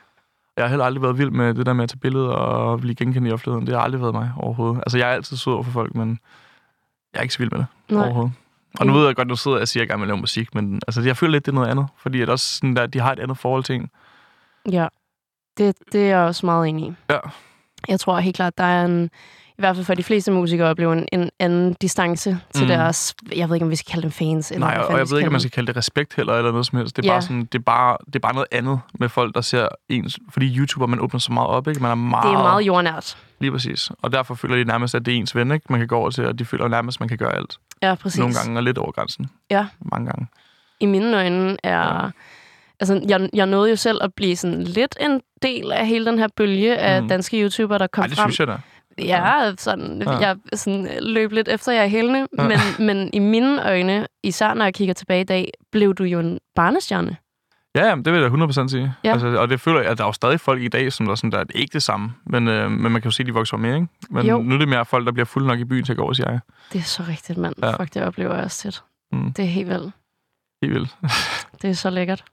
[0.57, 2.95] Jeg har heller aldrig været vild med det der med at tage billeder og blive
[2.95, 3.67] genkendt i offentligheden.
[3.67, 4.79] Det har aldrig været mig overhovedet.
[4.79, 6.19] Altså, jeg er altid sød over for folk, men
[7.17, 8.05] jeg er ikke så vild med det Nej.
[8.05, 8.33] overhovedet.
[8.81, 8.99] Og nu Mm.
[8.99, 10.81] ved jeg godt, at du sidder og siger, at jeg gerne vil lave musik, men
[10.89, 11.87] altså, jeg føler lidt, det er noget andet.
[11.97, 13.91] Fordi at også sådan der, de har et andet forhold til en.
[14.73, 14.87] Ja.
[15.59, 16.93] Det, det er jeg også meget enig i.
[17.11, 17.19] Ja.
[17.89, 19.11] Jeg tror helt klart, der er en...
[19.59, 22.69] I hvert fald for de fleste musikere oplever en, en anden distance til Mm.
[22.69, 23.15] deres...
[23.37, 24.51] Jeg ved ikke, om vi skal kalde dem fans.
[24.53, 26.67] Eller Nej, og, jeg ved ikke, om man skal kalde det respekt heller, eller noget
[26.67, 26.97] som helst.
[26.97, 27.13] Det er, Ja.
[27.15, 30.19] bare sådan, det, er bare, det er bare noget andet med folk, der ser ens...
[30.31, 31.83] Fordi YouTuber, man åbner så meget op, ikke?
[31.83, 32.25] Man er meget...
[32.25, 33.17] Det er meget jordnært.
[33.41, 33.91] Lige præcis.
[34.03, 35.67] Og derfor føler de nærmest, at det er ens ven, ikke?
[35.71, 37.57] Man kan gå over til, og de føler nærmest, at man kan gøre alt.
[37.83, 38.19] Ja, præcis.
[38.19, 39.27] Nogle gange og lidt over grænsen.
[39.51, 39.67] Ja.
[39.93, 40.27] Mange gange.
[40.81, 42.03] I mine øjne er...
[42.05, 42.11] Ja.
[42.81, 46.19] Altså, jeg, jeg nåede jo selv at blive sådan lidt en del af hele den
[46.19, 47.09] her bølge af Mm.
[47.09, 48.31] danske YouTubere, der kom Nej, det frem.
[48.31, 48.57] synes jeg da.
[48.99, 50.11] Ja, sådan, Ja.
[50.11, 52.49] jeg sådan, løb lidt efter jer i hælene, Ja.
[52.49, 56.21] men, men i mine øjne, især når jeg kigger tilbage i dag, blev du jo
[56.21, 57.17] en barnestjerne.
[57.75, 58.95] Ja, jamen, det vil jeg 100% sige.
[59.05, 59.13] Ja.
[59.13, 61.11] Altså, og det føler jeg, at der er jo stadig folk i dag, som der
[61.11, 62.13] er sådan, der er ikke det samme.
[62.27, 63.89] Men, øh, men man kan jo se, at de vokser mere, ikke?
[64.11, 64.43] Men Jo.
[64.43, 66.13] nu er det mere folk, der bliver fulde nok i byen til at gå over,
[66.13, 66.41] siger jeg.
[66.73, 67.55] Det er så rigtigt, mand.
[67.63, 67.77] Ja.
[67.83, 68.83] Fuck, det oplever jeg også tit.
[69.13, 69.33] Mm.
[69.33, 69.93] Det er helt vildt.
[70.63, 70.97] Helt vildt.
[71.63, 72.25] Det er så lækkert.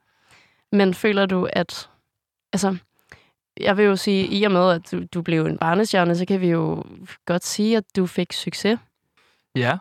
[0.71, 1.89] Men føler du, at...
[2.54, 2.78] Altså,
[3.62, 6.42] jeg vil jo sige, i og med, at du, du blev en barnestjerne, så kan
[6.42, 6.84] vi jo
[7.26, 8.80] godt sige, at du fik succes.
[9.56, 9.78] Ja.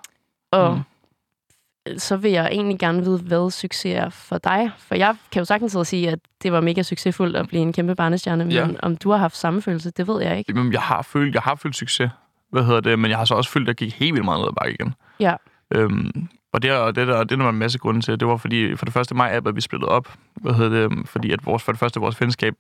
[0.51, 1.99] Og Mm.
[1.99, 4.71] så vil jeg egentlig gerne vide, hvad succes er for dig.
[4.79, 7.63] For jeg kan jo sagtens sidde og sige, at det var mega succesfuldt at blive
[7.63, 8.67] en kæmpe barnestjerne, Ja.
[8.67, 10.53] men om du har haft samme følelse, det ved jeg ikke.
[10.57, 12.11] Jamen, jeg har følt, jeg har følt succes.
[12.51, 12.99] Hvad hedder det?
[12.99, 14.75] Men jeg har så også følt, at jeg gik helt vildt meget ned ad bakke
[14.75, 14.95] igen.
[15.21, 15.35] Ja.
[15.75, 18.21] Øhm, og det, er, det, der, det er der var en masse grunde til.
[18.21, 20.15] Det var fordi, for det første mig at vi splittede op.
[20.35, 21.09] Hvad hedder det?
[21.09, 22.55] Fordi at vores, for det første vores venskab,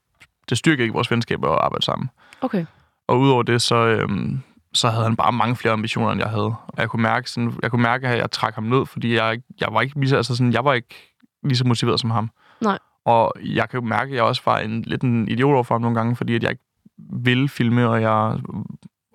[0.48, 2.11] det styrkede ikke vores venskab at arbejde sammen.
[2.40, 2.66] Okay.
[3.09, 4.40] Og udover det, så, øhm,
[4.72, 6.55] så havde han bare mange flere ambitioner, end jeg havde.
[6.68, 9.40] Og jeg kunne mærke, sådan, jeg kunne mærke at jeg trak ham ned, fordi jeg,
[9.61, 12.31] jeg var ikke lige så, altså sådan, jeg var ikke lige så motiveret som ham.
[12.61, 12.78] Nej.
[13.05, 15.74] Og jeg kan jo mærke, at jeg også var en, lidt en idiot over for
[15.74, 16.64] ham nogle gange, fordi at jeg ikke
[17.12, 18.38] ville filme, og jeg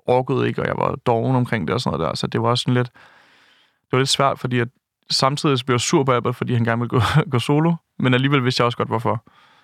[0.07, 2.15] orkede ikke, og jeg var doven omkring det og sådan noget der.
[2.15, 2.89] Så det var også sådan lidt,
[3.81, 4.67] det var lidt svært, fordi at
[5.09, 8.43] samtidig blev jeg sur på Albert, fordi han gerne ville gå, gå solo, men alligevel
[8.43, 9.23] vidste jeg også godt, hvorfor.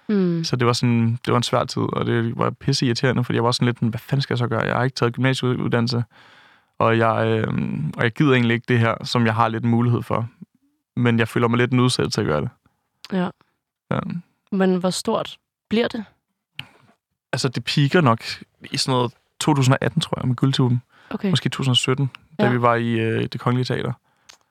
[0.09, 0.43] Mm.
[0.43, 3.35] Så det var sådan, det var en svær tid, og det var pisse irriterende, fordi
[3.35, 4.61] jeg var sådan lidt, hvad fanden skal jeg så gøre?
[4.61, 6.03] Jeg har ikke taget gymnasieuddannelse,
[6.79, 7.53] og jeg, øh,
[7.97, 10.27] og jeg gider egentlig ikke det her, som jeg har lidt mulighed for.
[10.95, 12.49] Men jeg føler mig lidt nødsaget til at gøre det.
[13.11, 13.29] Ja.
[13.91, 13.99] Ja.
[14.51, 15.37] Men hvor stort
[15.69, 16.05] bliver det?
[17.33, 18.23] Altså, det piker nok
[18.71, 20.81] i sådan noget 2018, tror jeg, med guldtuben.
[21.09, 21.29] Okay.
[21.29, 22.51] Måske 2017, da Ja.
[22.51, 23.93] vi var i øh, det kongelige teater.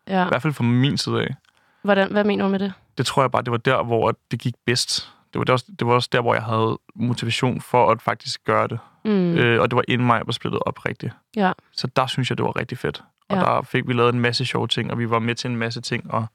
[0.08, 0.24] Ja.
[0.24, 1.34] I hvert fald fra min side af.
[1.82, 2.72] Hvordan, hvad mener du med det?
[2.98, 5.11] Det tror jeg bare, det var der, hvor det gik bedst.
[5.32, 8.44] Det var, der, også- det var også der, hvor jeg havde motivation for at faktisk
[8.44, 8.78] gøre det.
[9.04, 9.10] Mm.
[9.34, 11.12] Øh, og det var inden mig var splittet op rigtigt.
[11.36, 11.52] Ja.
[11.72, 13.02] Så der synes jeg, det var rigtig fedt.
[13.28, 13.42] Og Ja.
[13.42, 15.80] der fik vi lavet en masse sjove ting, og vi var med til en masse
[15.80, 16.26] ting, og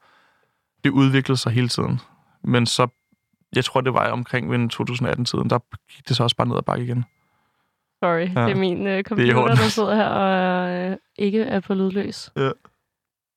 [0.84, 2.00] det udviklede sig hele tiden.
[2.42, 2.86] Men så,
[3.54, 5.58] jeg tror, det var omkring ved 2018-tiden, der
[5.96, 7.04] gik det så også bare ned ad bakke igen.
[8.02, 8.24] Sorry, ja.
[8.44, 9.56] Det er min i computer, orden.
[9.56, 12.30] der sidder her og uh, ikke er på lydløs.
[12.36, 12.50] Ja.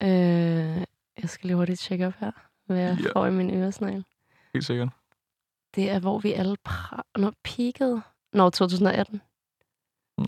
[0.03, 0.81] Uh,
[1.21, 2.31] jeg skal lige hurtigt tjekke op her,
[2.67, 3.19] hvad jeg Ja.
[3.19, 4.03] får i min øresnegl.
[4.53, 4.89] Helt sikkert.
[5.75, 8.01] Det er, hvor vi alle pra- Nå, peakede.
[8.33, 9.21] Nå, 2018.
[10.17, 10.25] Mm.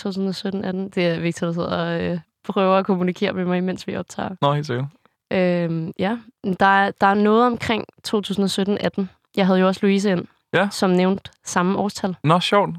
[0.00, 0.88] 2017-18.
[0.94, 4.28] Det er Victor, der sidder og øh, prøver at kommunikere med mig, mens vi optager.
[4.40, 4.86] Nå, helt sikkert.
[5.32, 6.18] Øhm, ja,
[6.60, 9.06] der er, der er noget omkring 2017-18.
[9.36, 10.68] Jeg havde jo også Louise ind, Ja.
[10.70, 12.16] som nævnt samme årstal.
[12.24, 12.70] Nå, sjovt.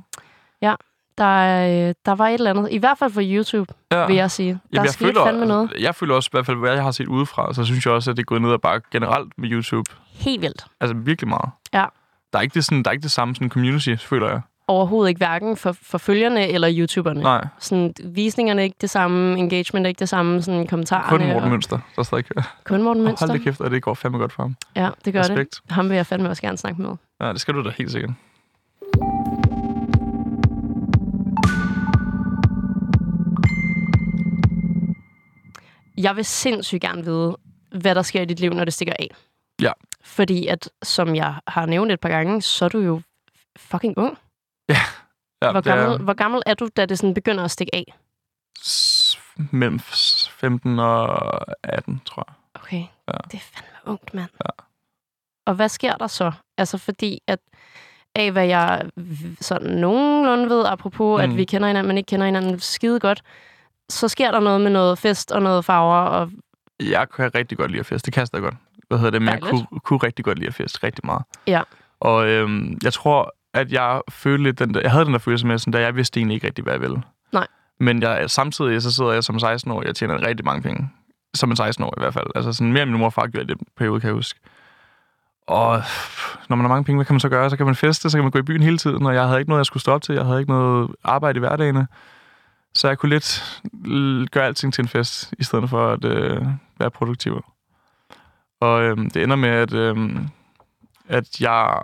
[1.18, 2.72] Der, er, øh, der var et eller andet.
[2.72, 4.06] I hvert fald for YouTube, Ja.
[4.08, 4.54] vil jeg sige.
[4.54, 5.74] Der Jamen, jeg skete føler, fandme noget.
[5.80, 8.12] Jeg føler også, i hvert fald, hvad jeg har set udefra, så synes jeg også,
[8.12, 9.92] at det er gået ned og bare generelt med YouTube.
[10.12, 10.66] Helt vildt.
[10.82, 11.50] Altså virkelig meget.
[11.74, 11.86] Ja.
[12.34, 14.42] Der er ikke det, sådan, der er ikke det samme sådan community, føler jeg.
[14.68, 17.22] Overhovedet ikke, hverken for, for følgerne eller YouTuberne.
[17.22, 21.10] Nej, Sådan, visningerne er ikke det samme, engagement er ikke det samme, sådan kommentarerne.
[21.10, 22.56] kun Morten og- Mønster, der stadig kører.
[22.64, 23.28] Kun Morten Mønster.
[23.28, 24.56] hold da kæft, og det går fandme godt for ham.
[24.76, 25.60] Ja, det gør Respekt.
[25.68, 25.72] det.
[25.72, 26.92] Ham vil jeg fandme også gerne snakke med.
[27.22, 28.12] Ja, det skal du da helt sikkert.
[35.98, 37.38] Jeg vil sindssygt gerne vide,
[37.82, 39.08] hvad der sker i dit liv, når det stikker af.
[39.62, 39.72] Ja.
[40.04, 43.02] Fordi at, som jeg har nævnt et par gange, så er du jo
[43.58, 44.18] fucking ung.
[44.70, 47.76] Ja, Hvor det er gammel, hvor gammel er du, da det sådan begynder at stikke
[47.76, 47.94] af?
[49.52, 52.36] mellem 15 og 18, tror jeg.
[52.62, 53.14] Okay, Ja.
[53.32, 54.30] det er fandme ungt, mand.
[54.46, 54.64] Ja.
[55.48, 56.32] Og hvad sker der så?
[56.58, 57.40] Altså fordi, at
[58.16, 58.90] af hvad jeg
[59.42, 61.32] sådan nogenlunde ved, apropos mm.
[61.32, 63.22] At vi kender hinanden, men ikke kender hinanden skide godt,
[63.90, 66.32] så sker der noget med noget fest og noget farver, og
[66.80, 68.06] Jeg kan rigtig godt lide at feste.
[68.06, 68.56] Det kan jeg godt.
[68.90, 69.22] Hvad hedder det?
[69.22, 69.70] Men jeg Dejligt.
[69.70, 71.24] kunne, kunne rigtig godt lide at feste rigtig meget.
[71.48, 71.62] Ja.
[72.00, 74.82] Og øhm, jeg tror, at jeg følte lidt den der...
[74.82, 76.82] Jeg havde den der følelse med, sådan, da jeg vidste egentlig ikke rigtig, hvad jeg
[76.82, 77.02] ville.
[77.34, 77.48] Nej.
[77.80, 80.90] Men jeg, samtidig så sidder jeg som 16 år, jeg tjener rigtig mange penge.
[81.34, 82.28] Som en 16 år i hvert fald.
[82.36, 84.40] Altså sådan mere end min mor og far gjorde i den periode, kan jeg huske.
[85.48, 85.82] Og
[86.50, 87.50] når man har mange penge, hvad kan man så gøre?
[87.50, 89.40] Så kan man feste, så kan man gå i byen hele tiden, og jeg havde
[89.40, 90.16] ikke noget, jeg skulle stå op til.
[90.16, 91.88] Jeg havde ikke noget arbejde i hverdagen.
[92.74, 93.62] Så jeg kunne lidt
[94.32, 96.46] gøre alting til en fest, i stedet for at øh,
[96.80, 97.44] være produktiv.
[98.60, 100.28] Og øhm, det ender med, at, øhm,
[101.08, 101.82] at jeg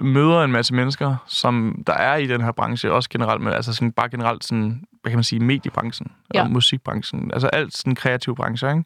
[0.00, 3.72] møder en masse mennesker, som der er i den her branche, også generelt, men altså
[3.74, 6.42] sådan, bare generelt sådan, hvad kan man sige, mediebranchen Ja.
[6.42, 7.30] og musikbranchen.
[7.32, 8.84] Altså alt sådan kreativ branche, ikke?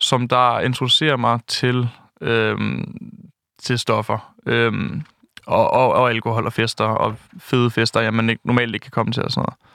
[0.00, 1.88] Som der introducerer mig til,
[2.20, 2.96] øhm,
[3.62, 4.34] til stoffer.
[4.46, 5.02] Øhm,
[5.46, 8.90] og, og, og alkohol og fester og fede fester, jeg man ikke, normalt ikke kan
[8.90, 9.71] komme til og sådan noget.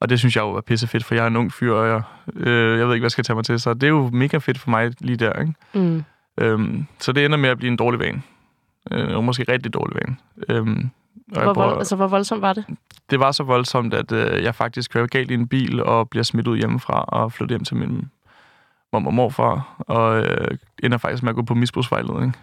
[0.00, 2.02] Og det synes jeg jo er pissefedt, for jeg er en ung fyr, og jeg,
[2.34, 3.60] øh, jeg ved ikke, hvad jeg skal tage mig til.
[3.60, 5.54] Så det er jo mega fedt for mig lige der, ikke?
[5.74, 6.04] mm,
[6.38, 8.22] Øhm, så det ender med at blive en dårlig vane.
[8.90, 10.16] Øh, og måske rigtig dårlig vane.
[10.48, 10.90] Øhm,
[11.36, 12.64] og hvor, prøver, vold, altså, hvor voldsomt var det?
[13.10, 16.24] Det var så voldsomt, at øh, jeg faktisk kører galt i en bil og bliver
[16.24, 18.10] smidt ud hjemmefra og flytter hjem til min
[18.92, 19.76] mor og morfar.
[19.78, 22.36] Og øh, ender faktisk med at gå på misbrugsvejledning.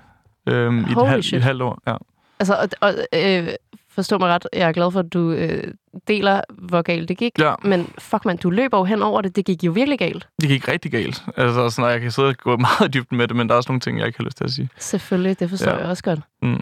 [0.47, 1.37] Øhm, i, et halv, shit.
[1.37, 1.81] et halvt år.
[1.87, 1.95] Ja.
[2.39, 3.47] Altså, og, og, øh,
[3.89, 5.73] forstå mig ret, jeg er glad for, at du øh,
[6.07, 7.39] deler, hvor galt det gik.
[7.39, 9.35] ja, Men fuck man, du løber jo hen over det.
[9.35, 10.27] Det gik jo virkelig galt.
[10.41, 11.23] det gik rigtig galt.
[11.37, 13.71] Altså, sådan, jeg kan sidde og gå meget dybden med det, men der er også
[13.71, 14.69] nogle ting, jeg ikke har lyst til at sige.
[14.77, 15.77] Selvfølgelig, det forstår Ja.
[15.77, 16.19] jeg også godt.
[16.41, 16.61] Mm.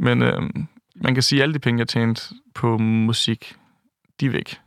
[0.00, 0.42] Men øh,
[0.96, 2.22] man kan sige, at alle de penge, jeg tjente
[2.54, 3.54] på musik,
[4.20, 4.60] de er væk.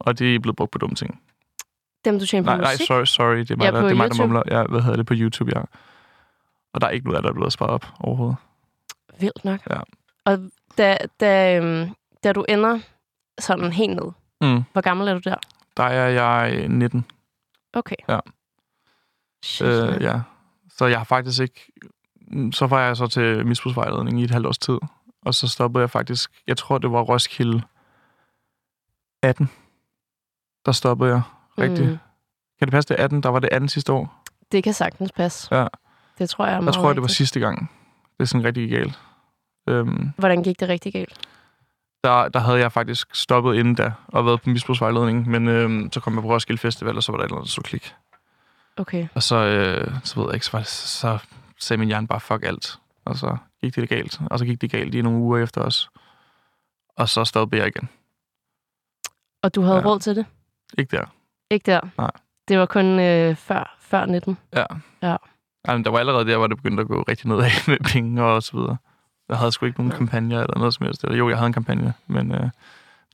[0.00, 1.20] Og det er blevet brugt på dumme ting.
[2.04, 2.86] Dem, du tjener på Nej, nej, musik.
[2.86, 3.36] sorry, sorry.
[3.38, 4.42] Det er mig, Ja, der, det er mig der mumler.
[4.50, 5.62] Ja, hvad hedder det på YouTube, ja.
[6.74, 8.36] Og der er ikke noget af der er blevet sparet op overhovedet.
[9.20, 9.60] Vildt nok.
[9.70, 9.80] Ja.
[10.24, 10.38] Og
[10.78, 11.90] da, da, øhm,
[12.24, 12.78] da du ender
[13.38, 14.62] sådan helt ned, Mm.
[14.72, 15.36] hvor gammel er du der?
[15.76, 17.04] Der er jeg 19.
[17.72, 17.96] Okay.
[18.08, 18.18] Ja.
[19.44, 20.20] Shit, Øh, ja.
[20.78, 21.72] Så jeg har faktisk ikke...
[22.30, 24.78] Mm, Så var jeg så til misbrugsvejledning i et halvt års tid.
[25.22, 26.30] Og så stoppede jeg faktisk...
[26.46, 27.62] Jeg tror, det var Roskilde
[29.22, 29.50] 18.
[30.66, 31.22] Der stoppede jeg
[31.58, 31.88] rigtigt.
[31.90, 31.98] Mm.
[32.58, 33.22] Kan det passe, det er 18?
[33.22, 34.22] Der var det 18 sidste år.
[34.52, 35.54] Det kan sagtens passe.
[35.56, 35.66] Ja.
[36.18, 37.16] Det tror jeg er Jeg meget tror, det var rigtigt.
[37.16, 37.70] sidste gang.
[38.18, 38.98] Det er sådan rigtig galt.
[39.68, 41.26] Øhm, Hvordan gik det rigtig galt?
[42.04, 45.28] der, der havde jeg faktisk stoppet inden da og været på misbrugsvejledning.
[45.28, 47.46] Men øhm, så kom jeg på Roskilde Festival, og så var der et eller andet,
[47.48, 47.94] der så klik.
[48.76, 49.08] Okay.
[49.14, 51.18] Og så, øh, så ved jeg ikke, så, det, så
[51.58, 52.78] sagde min hjerne bare fuck alt.
[53.04, 54.20] Og så gik det galt.
[54.30, 55.90] Og så gik det galt i nogle uger efter os.
[56.96, 57.88] Og så stoppede jeg igen.
[59.42, 59.84] Og du havde Ja.
[59.84, 60.26] råd til det?
[60.78, 61.04] Ikke der.
[61.50, 61.80] Ikke der?
[61.98, 62.10] Nej.
[62.48, 64.38] Det var kun øh, før, før 19?
[64.56, 64.64] Ja.
[65.02, 65.16] Ja.
[65.68, 68.42] Jamen, der var allerede der, hvor det begyndte at gå rigtig nedad med penge og
[68.42, 68.76] så videre.
[69.30, 69.96] Jeg havde sgu ikke nogen Ja.
[69.98, 71.04] kampagne eller noget som helst.
[71.04, 72.50] Eller, jo, jeg havde en kampagne, men øh, det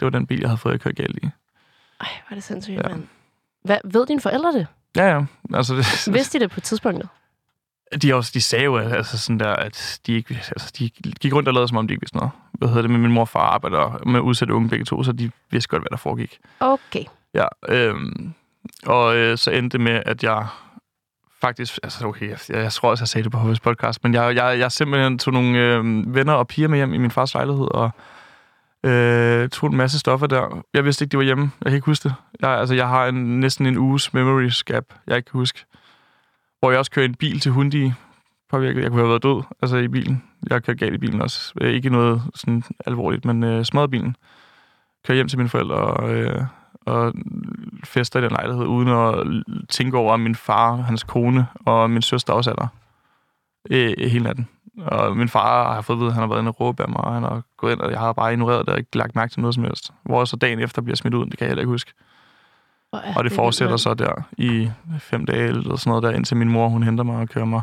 [0.00, 1.28] var den bil, jeg havde fået, jeg kørte galt i.
[2.00, 2.88] Ej, er det sindssygt, Ja.
[2.88, 3.06] mand.
[3.64, 4.66] Hvad, ved dine forældre det?
[4.96, 5.24] Ja, ja.
[5.54, 7.08] Altså, det, Vidste de det på tidspunktet?
[8.02, 11.48] de, også, de sagde jo altså sådan der, at de, ikke, altså, de gik rundt
[11.48, 12.30] og lavede, som om de ikke vidste noget.
[12.52, 15.12] Hvad hedder det med min mor og far arbejder med udsatte unge begge to, så
[15.12, 16.38] de vidste godt, hvad der foregik.
[16.60, 17.04] Okay.
[17.34, 18.34] Ja, øhm,
[18.86, 20.46] og øh, så endte det med, at jeg
[21.40, 24.36] faktisk, altså okay, jeg, jeg tror også, jeg sagde det på HV's podcast, men jeg,
[24.36, 27.68] jeg, jeg simpelthen tog nogle øh, venner og piger med hjem i min fars lejlighed,
[27.70, 27.90] og
[28.84, 30.62] øh, tog en masse stoffer der.
[30.74, 31.50] Jeg vidste ikke, de var hjemme.
[31.64, 32.14] Jeg kan ikke huske det.
[32.40, 35.64] Jeg, altså, jeg har en, næsten en uges memory gap, jeg ikke kan huske.
[36.58, 37.92] Hvor jeg også kører en bil til Hundi
[38.50, 38.82] påvirket.
[38.82, 40.22] Jeg kunne have været død altså i bilen.
[40.50, 41.52] Jeg kørte galt i bilen også.
[41.60, 44.16] Øh, ikke noget sådan alvorligt, men øh, smadret bilen.
[45.06, 46.42] Kører hjem til mine forældre og, øh,
[46.86, 47.12] og
[47.84, 49.26] fester i den lejlighed, uden at
[49.68, 52.66] tænke over, min far, hans kone og min søster også er der.
[53.70, 54.48] Øh, hele natten.
[54.86, 56.88] Og min far har fået at vide, at han har været inde og råbe af
[56.88, 59.16] mig, og han har gået ind, og jeg har bare ignoreret det og ikke lagt
[59.16, 59.92] mærke til noget som helst.
[60.02, 61.92] Hvor jeg så dagen efter bliver smidt ud, det kan jeg heller ikke huske.
[62.92, 66.48] Er Og det fortsætter så der i fem dage eller sådan noget der, indtil min
[66.50, 67.62] mor, hun henter mig og kører mig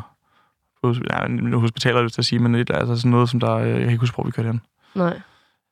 [0.82, 3.28] på hos- ja, nu hospitaler, det til at sige, men det er altså sådan noget,
[3.28, 4.60] som der, øh, jeg kan ikke huske, hvor vi kørte hen.
[4.94, 5.20] Nej.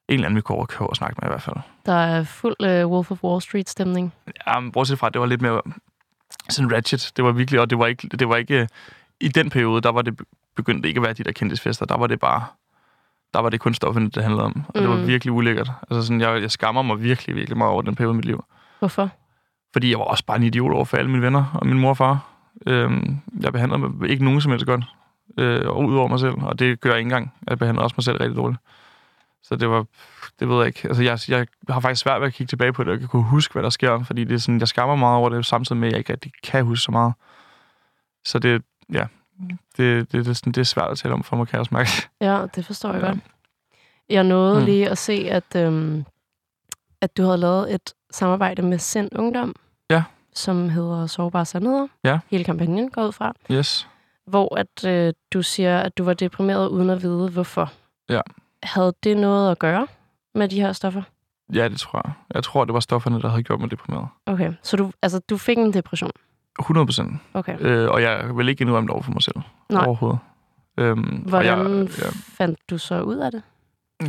[0.08, 1.56] En eller anden, vi kunne over og snakke med i hvert fald.
[1.86, 4.12] Der er fuld uh, Wolf of Wall Street-stemning.
[4.46, 5.62] Ja, men bortset fra, det var lidt mere
[6.48, 7.12] sådan ratchet.
[7.16, 8.68] Det var virkelig, og det var ikke, det var ikke øh,
[9.20, 10.20] i den periode, der var det
[10.56, 11.86] begyndt ikke at være de der kendtisfester.
[11.86, 12.44] Der var det bare,
[13.34, 14.64] der var det kun stofferne, det handlede om.
[14.68, 15.06] Og det var Mm.
[15.06, 15.70] virkelig ulækkert.
[15.90, 18.44] Altså sådan, jeg, jeg skammer mig virkelig, virkelig meget over den periode i mit liv.
[18.78, 19.10] Hvorfor?
[19.72, 21.88] Fordi jeg var også bare en idiot over for alle mine venner og min mor
[21.90, 22.18] og far.
[22.66, 24.84] Øhm, jeg behandler mig ikke nogen som helst godt.
[25.38, 26.34] Øh, og ud over mig selv.
[26.42, 27.32] Og det gør jeg ikke engang.
[27.48, 28.60] Jeg behandler også mig selv rigtig dårligt.
[29.42, 29.86] Så det var,
[30.40, 30.88] det ved jeg ikke.
[30.88, 33.22] Altså, jeg, jeg har faktisk svært ved at kigge tilbage på det, og ikke kunne
[33.24, 34.04] huske, hvad der sker.
[34.04, 36.32] Fordi det er sådan, jeg skammer meget over det, samtidig med, at jeg ikke rigtig
[36.42, 37.12] kan huske så meget.
[38.24, 39.06] Så det, ja,
[39.76, 41.60] det, det, det, er sådan, det er svært at tale om for mig, kan jeg
[41.60, 41.90] også mærke.
[42.20, 43.06] Ja, det forstår jeg Ja.
[43.06, 43.18] godt.
[44.08, 44.64] Jeg nåede Mm.
[44.64, 46.04] lige at se, at, øhm,
[47.00, 49.54] at du havde lavet et samarbejde med Sind Ungdom,
[49.90, 50.02] Ja.
[50.34, 51.86] som hedder Sårbare Sandheder.
[52.04, 52.18] Ja.
[52.30, 53.34] Hele kampagnen går ud fra.
[53.50, 53.88] Yes.
[54.26, 57.72] Hvor at, øh, du siger, at du var deprimeret uden at vide, hvorfor.
[58.08, 58.20] Ja.
[58.62, 59.86] Havde det noget at gøre
[60.34, 61.02] med de her stoffer?
[61.54, 62.12] Ja, det tror jeg.
[62.34, 64.08] Jeg tror, det var stofferne, der havde gjort mig deprimeret.
[64.26, 66.10] Okay, så du, altså, du fik en depression?
[66.60, 67.20] 100 procent.
[67.34, 67.56] Okay.
[67.60, 69.36] Øh, og jeg vil ikke indrømme det over for mig selv.
[69.68, 69.86] Nej.
[69.86, 70.18] Overhovedet.
[70.78, 73.42] Øhm, Hvordan jeg, jeg, fandt du så ud af det?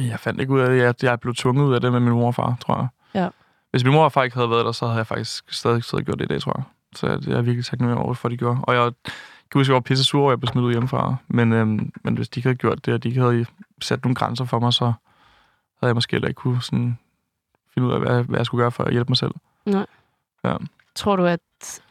[0.09, 0.77] Jeg fandt ikke ud af det.
[0.77, 2.87] Jeg, jeg blev tvunget ud af det med min mor og far, tror jeg.
[3.21, 3.29] Ja.
[3.71, 5.99] Hvis min mor og far ikke havde været der, så havde jeg faktisk stadig siddet
[5.99, 6.63] og gjort det i dag, tror jeg.
[6.95, 8.59] Så jeg, jeg er virkelig taknemmelig over, for at de gjorde.
[8.63, 8.91] Og jeg
[9.53, 11.15] kan huske, jeg var pisse sur over, at jeg blev smidt ud hjemmefra.
[11.27, 13.45] Men, øhm, men hvis de ikke havde gjort det, og de ikke havde
[13.81, 16.97] sat nogle grænser for mig, så havde jeg måske heller ikke kunne sådan,
[17.73, 19.31] finde ud af, hvad, hvad jeg skulle gøre for at hjælpe mig selv.
[19.65, 19.85] Nej.
[20.43, 20.55] Ja.
[20.95, 21.39] Tror du, at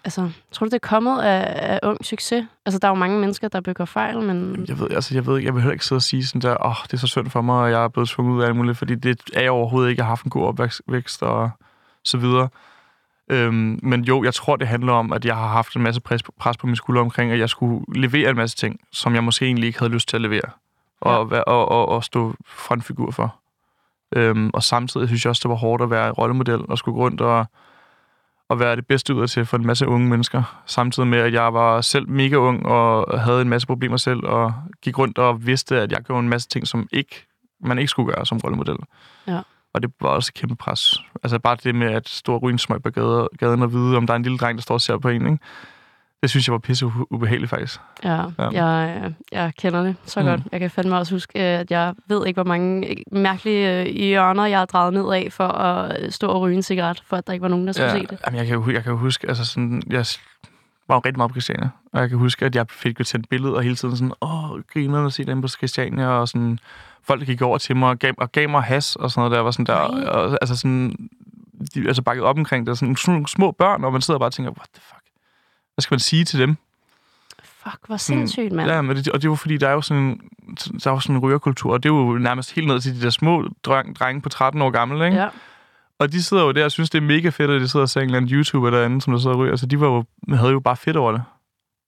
[0.04, 2.46] altså, tror du, det er kommet af, af ung succes?
[2.66, 4.64] Altså, der er jo mange mennesker, der begår fejl, men...
[4.68, 6.64] Jeg ved, altså, jeg ved ikke, jeg vil heller ikke sidde og sige sådan der,
[6.64, 8.46] åh, oh, det er så synd for mig, og jeg er blevet tvunget ud af
[8.46, 10.00] alt muligt, fordi det er jeg overhovedet ikke.
[10.00, 11.50] Jeg har haft en god opvækst og
[12.04, 12.48] så videre.
[13.32, 16.22] Øhm, men jo, jeg tror, det handler om, at jeg har haft en masse pres,
[16.38, 19.44] pres på mine skuldre omkring, at jeg skulle levere en masse ting, som jeg måske
[19.44, 20.50] egentlig ikke havde lyst til at levere.
[21.00, 21.40] Og, ja.
[21.40, 23.36] og, og, og stå frontfigur for.
[24.16, 27.00] Øhm, og samtidig synes jeg også, det var hårdt at være rollemodel og skulle gå
[27.00, 27.46] rundt og,
[28.48, 30.62] og være det bedste ud til for en masse unge mennesker.
[30.66, 34.54] Samtidig med, at jeg var selv mega ung og havde en masse problemer selv, og
[34.82, 37.26] gik rundt og vidste, at jeg gjorde en masse ting, som ikke,
[37.60, 38.76] man ikke skulle gøre som rollemodel.
[39.26, 39.40] Ja.
[39.74, 40.94] Og det var også et kæmpe pres.
[41.22, 42.90] Altså bare det med at stå og ryge en smøg på
[43.38, 45.26] gaden, og vide, om der er en lille dreng, der står og ser på en,
[45.26, 45.38] ikke?
[46.22, 47.80] Det synes jeg var pisse ubehageligt, faktisk.
[48.04, 48.22] Ja, Ja.
[48.52, 48.64] ja.
[48.66, 50.26] Jeg, jeg kender det så Mm.
[50.26, 50.40] godt.
[50.52, 54.58] Jeg kan fandme også huske, at jeg ved ikke, hvor mange mærkelige øh, hjørner, jeg
[54.58, 57.32] har drejet ned af for at øh, stå og ryge en cigaret, for at der
[57.32, 58.18] ikke var nogen, der skulle se det.
[58.26, 60.06] Jamen, jeg kan, jo, jeg kan huske, altså sådan, jeg
[60.88, 63.28] var jo rigtig meget på Christiania, og jeg kan huske, at jeg fik jo tændt
[63.28, 66.58] billeder og hele tiden sådan, åh, grinerne at se dem på Christiania, og sådan,
[67.02, 69.36] folk, der gik over til mig og gav, og gav mig has og sådan noget
[69.36, 70.04] der, var sådan der, Nej.
[70.04, 71.10] og, altså sådan,
[71.74, 74.32] de altså bakket op omkring det, sådan nogle små børn, og man sidder bare og
[74.32, 75.02] tænker, what the fuck?
[75.74, 76.56] Hvad skal man sige til dem?
[77.42, 78.70] Fuck, hvor sindssygt, mand.
[78.70, 80.20] Ja, men det, og det var fordi, der er jo sådan,
[80.84, 83.02] der er jo sådan en rygerkultur, og det er jo nærmest helt ned til de
[83.02, 85.18] der små dreng, drenge på 13 år gamle, ikke?
[85.18, 85.28] Ja.
[86.02, 87.88] Og de sidder jo der og synes, det er mega fedt, at de sidder og
[87.88, 89.56] ser en eller anden YouTuber derinde, som der sidder og ryger.
[89.56, 90.04] Så de var jo,
[90.36, 91.22] havde jo bare fedt over det.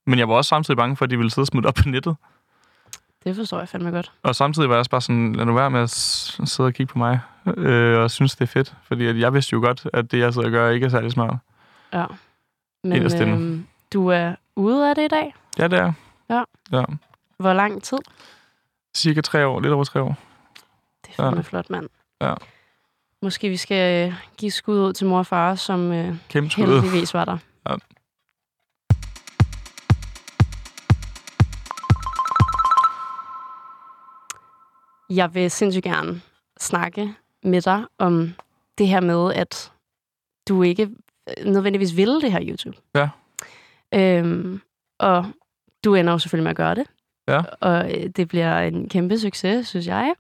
[0.07, 1.89] Men jeg var også samtidig bange for, at de ville sidde og det op på
[1.89, 2.17] nettet.
[3.25, 4.13] Det forstår jeg fandme godt.
[4.23, 6.93] Og samtidig var jeg også bare sådan, lad nu være med at sidde og kigge
[6.93, 7.21] på mig,
[7.57, 8.75] øh, og synes, det er fedt.
[8.83, 11.37] Fordi jeg vidste jo godt, at det, jeg sidder og gør, ikke er særlig smart.
[11.93, 12.05] Ja.
[12.85, 15.35] Men øhm, du er ude af det i dag.
[15.59, 15.93] Ja, det er.
[16.31, 16.43] Ja.
[16.73, 16.85] ja.
[17.39, 17.99] Hvor lang tid?
[18.97, 20.17] Cirka tre år, lidt over tre år.
[21.07, 21.43] Det er fandme Ja.
[21.43, 21.89] flot, mand.
[22.21, 22.35] Ja.
[23.25, 27.25] Måske vi skal øh, give skud ud til mor og far, som øh, heldigvis var
[27.25, 27.39] der.
[27.69, 27.75] Ja.
[35.11, 36.21] Jeg vil sindssygt gerne
[36.61, 38.35] snakke med dig om
[38.79, 39.73] det her med, at
[40.49, 40.91] du ikke
[41.29, 42.77] øh, nødvendigvis ville det her YouTube.
[42.95, 43.09] Ja.
[43.95, 44.61] Øhm,
[44.99, 45.27] og
[45.85, 46.87] du ender jo selvfølgelig med at gøre det.
[47.29, 47.43] Ja.
[47.61, 50.15] Og øh, det bliver en kæmpe succes, synes jeg.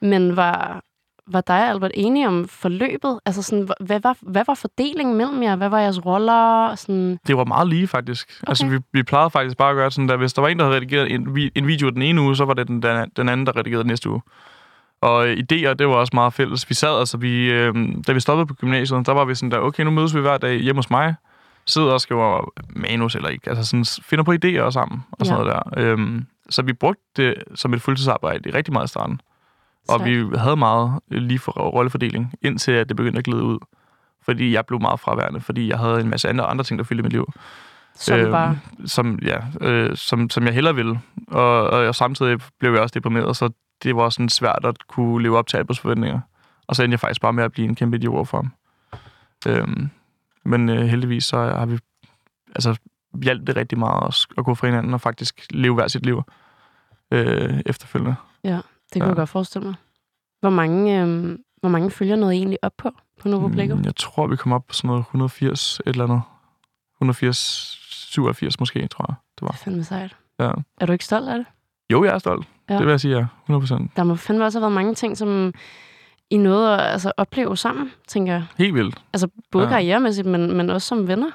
[0.00, 0.83] Men var,
[1.26, 3.20] var dig og Albert enige om forløbet?
[3.26, 5.56] Altså sådan, hva- hvad var, hvad var fordelingen mellem jer?
[5.56, 6.74] Hvad var jeres roller?
[6.74, 8.30] Sådan, Det var meget lige, faktisk.
[8.42, 8.50] Okay.
[8.50, 10.64] Altså, vi, vi plejede faktisk bare at gøre sådan, at hvis der var en, der
[10.64, 13.46] havde redigeret en, en video den ene uge, så var det den, den, den anden,
[13.46, 14.20] der redigerede næste uge.
[15.00, 16.68] Og øh, idéer, det var også meget fælles.
[16.70, 17.74] Vi sad, altså vi, øh,
[18.06, 20.38] da vi stoppede på gymnasiet, der var vi sådan der, okay, nu mødes vi hver
[20.38, 21.14] dag hjemme hos mig,
[21.66, 25.50] sidder og skriver manus eller ikke, altså sådan finder på idéer sammen og sådan Ja.
[25.52, 25.82] noget der.
[25.92, 29.20] Øhm, så vi brugte det som et fuldtidsarbejde i rigtig meget i starten.
[29.88, 33.58] Og vi havde meget øh, lige for rollefordeling, indtil at det begyndte at glide ud.
[34.22, 37.02] Fordi jeg blev meget fraværende, fordi jeg havde en masse andre, andre ting, der fyldte
[37.02, 37.32] mit liv.
[37.94, 38.58] Som Øhm, bare...
[38.86, 41.00] som, ja, øh, som, som jeg hellere ville.
[41.28, 43.50] Og, og, og samtidig blev jeg også deprimeret, så
[43.82, 46.20] det var sådan svært at kunne leve op til Albers forventninger.
[46.66, 48.52] Og så endte jeg faktisk bare med at blive en kæmpe idiot for ham.
[49.46, 49.90] Øhm,
[50.44, 51.78] men øh, heldigvis så har vi
[52.54, 52.76] altså,
[53.22, 56.22] hjælpt det rigtig meget at, at gå fra hinanden og faktisk leve hver sit liv
[57.10, 58.14] øh, efterfølgende.
[58.94, 59.10] Det kunne Ja.
[59.10, 59.74] jeg godt forestille mig.
[60.40, 63.74] Hvor mange, øhm, hvor mange følger noget egentlig op på, på Novo Plego?
[63.74, 66.22] Mm, Jeg tror, vi kom op på sådan noget 180 et eller andet.
[67.00, 67.78] 180,
[68.10, 69.52] 87 måske, tror jeg, det Det er var.
[69.64, 70.16] fandme sejt.
[70.40, 70.50] Ja.
[70.80, 71.46] Er du ikke stolt af det?
[71.92, 72.46] Jo, jeg er stolt.
[72.70, 72.74] Ja.
[72.74, 73.26] Det vil jeg sige, ja.
[73.52, 75.52] 100% Der må fandme også have været mange ting, som
[76.30, 78.44] I nåede at altså, opleve sammen, tænker jeg.
[78.58, 79.02] Helt vildt.
[79.12, 79.64] Altså både.
[79.64, 79.70] Ja.
[79.70, 81.30] karrieremæssigt, men, men også som venner.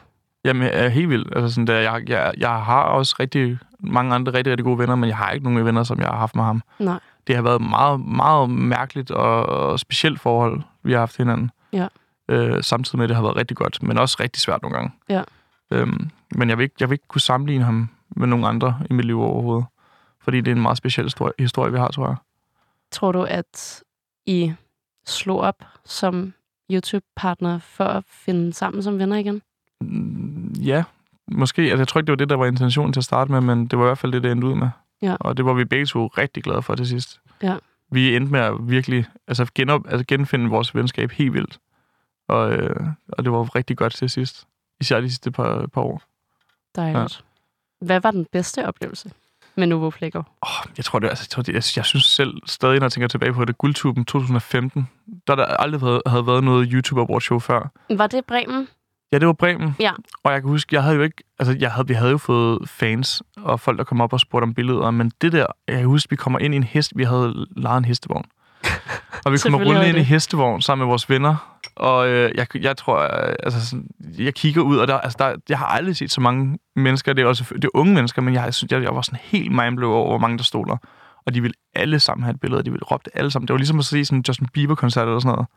[0.46, 1.36] Jamen, jeg er helt vildt.
[1.36, 4.96] Altså, sådan der, jeg, jeg, jeg har også rigtig mange andre rigtig, rigtig gode venner,
[4.96, 6.62] men jeg har ikke nogen venner, som jeg har haft med ham.
[6.80, 7.00] Nej.
[7.28, 11.52] Det har været meget, meget mærkeligt og, og specielt forhold, vi har haft hinanden.
[11.74, 11.88] Ja.
[12.30, 14.92] Øh, samtidig med, at det har været rigtig godt, men også rigtig svært nogle gange.
[15.10, 15.24] Ja.
[15.72, 18.94] Øhm, men jeg vil, ikke, jeg vil ikke kunne sammenligne ham med nogen andre i
[18.94, 19.66] mit liv overhovedet.
[20.22, 22.16] Fordi det er en meget speciel historie, historie vi har, tror jeg.
[22.92, 23.84] Tror du, at
[24.26, 24.54] I
[25.06, 26.34] slog op som
[26.72, 29.42] YouTube-partner for at finde sammen som venner igen?
[29.82, 30.84] Mm, Ja,
[31.28, 31.62] måske.
[31.62, 33.68] Altså, jeg tror ikke, det var det, der var intentionen til at starte med, men
[33.68, 34.70] det var i hvert fald det, det endte ud med.
[35.02, 35.16] Ja.
[35.20, 37.20] Og det var vi begge to rigtig glade for til sidst.
[37.44, 37.58] Ja.
[37.92, 41.60] Vi endte med at virkelig altså genop, altså genfinde vores venskab helt vildt.
[42.28, 44.48] Og, øh, og det var rigtig godt til sidst.
[44.80, 46.02] Især de sidste par, par år.
[46.76, 47.24] Dejligt.
[47.82, 47.86] Ja.
[47.86, 49.12] Hvad var den bedste oplevelse
[49.56, 50.22] med Novo Plego?
[50.42, 52.92] Oh, jeg tror, det, altså, jeg, tror det, jeg, jeg synes selv stadig, når jeg
[52.92, 54.90] tænker tilbage på det, Guldtuben 2015,
[55.28, 57.72] der der aldrig været, havde været noget YouTube Award show før.
[57.90, 58.68] Var det Bremen?
[59.12, 59.76] Ja, det var Bremen.
[59.80, 59.92] Ja.
[60.24, 61.24] Og jeg kan huske, jeg havde jo ikke...
[61.40, 64.44] Altså, jeg havde, vi havde jo fået fans og folk, der kom op og spurgte
[64.44, 65.46] om billeder, men det der...
[65.68, 66.94] Jeg kan huske, vi kommer ind i en hest...
[66.96, 68.26] Vi havde lejet en hestevogn.
[69.26, 71.60] og vi kommer havde ind i hestevogn sammen med vores venner.
[71.76, 73.28] Og øh, jeg, jeg tror...
[73.28, 76.22] øh, Altså, sådan, jeg kigger ud, og der, altså, der, jeg har aldrig set så
[76.22, 77.14] mange mennesker.
[77.14, 79.20] Det er, også, det er unge mennesker, men jeg, jeg, synes, jeg, jeg var sådan
[79.24, 80.78] helt mindblown over, hvor mange der stod der.
[81.26, 83.48] Og de ville alle sammen have et billede, og de ville råbe alle sammen.
[83.48, 85.48] Det var ligesom at se sådan en Justin Bieber-koncert eller sådan noget.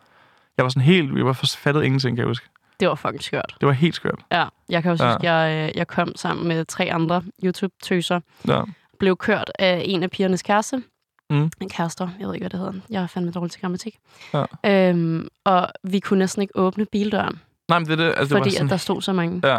[0.57, 1.17] Jeg var sådan helt...
[1.17, 2.47] Jeg var fattet ingenting, kan jeg huske.
[2.83, 3.57] Det var fucking skørt.
[3.61, 4.19] Det var helt skørt.
[4.33, 5.13] Ja, jeg kan også Ja.
[5.13, 8.21] huske, jeg, øh, jeg kom sammen med tre andre YouTube-tøser.
[8.49, 8.63] Ja.
[8.99, 10.83] Blev kørt af en af pigernes kæreste.
[11.31, 11.51] Mm.
[11.61, 12.73] En kærester, jeg ved ikke, hvad det hedder.
[12.91, 13.99] Jeg er fandme dårlig til grammatik.
[14.35, 14.45] Ja.
[14.91, 18.31] Øhm, og vi kunne næsten ikke åbne bildøren, Nej, men det, er det, altså, fordi
[18.31, 19.41] det var sådan, at der stod så mange.
[19.49, 19.59] Ja.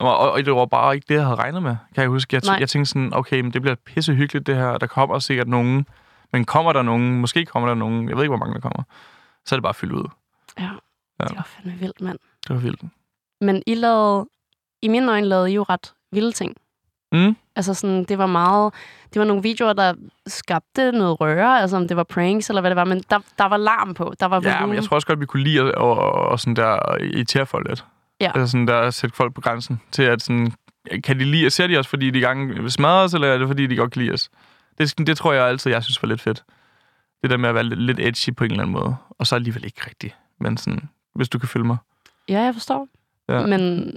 [0.00, 2.34] Og, og, og det var bare ikke det, jeg havde regnet med, kan jeg huske.
[2.36, 5.18] Jeg, t- jeg tænkte sådan, okay, men det bliver pisse hyggeligt det her, der kommer
[5.18, 5.86] sikkert nogen.
[6.32, 7.20] Men kommer der nogen?
[7.20, 8.08] Måske kommer der nogen.
[8.08, 8.82] Jeg ved ikke, hvor mange der kommer.
[9.46, 10.04] Så er det bare fyldt ud.
[10.58, 10.70] Ja,
[11.20, 11.24] Ja.
[11.24, 12.18] det var fandme vildt, mand.
[12.48, 12.80] Det var vildt.
[13.40, 14.26] Men I lavede,
[14.82, 16.56] i mine øjne lavede I jo ret vilde ting.
[17.12, 17.36] Mm.
[17.56, 18.74] Altså sådan, det var meget,
[19.14, 19.94] det var nogle videoer, der
[20.26, 23.44] skabte noget røre, altså om det var pranks eller hvad det var, men der, der
[23.44, 24.68] var larm på, der var Ja, volumen.
[24.68, 27.68] men jeg tror også godt, vi kunne lide at, og, og sådan der irritere folk
[27.68, 27.84] lidt.
[28.20, 28.32] Ja.
[28.34, 30.52] Altså sådan der sætte folk på grænsen til at sådan,
[31.04, 33.46] kan de lide, ser de os, fordi de gang vil smadre os, eller er det,
[33.46, 34.30] fordi de godt kan lide os?
[34.78, 36.42] Det, det tror jeg altid, jeg synes var lidt fedt.
[37.22, 38.96] Det der med at være lidt, lidt edgy på en eller anden måde.
[39.18, 40.14] Og så alligevel ikke rigtigt.
[40.40, 41.76] Men sådan, hvis du kan følge mig.
[42.28, 42.88] Ja, jeg forstår.
[43.28, 43.46] Ja.
[43.46, 43.92] Men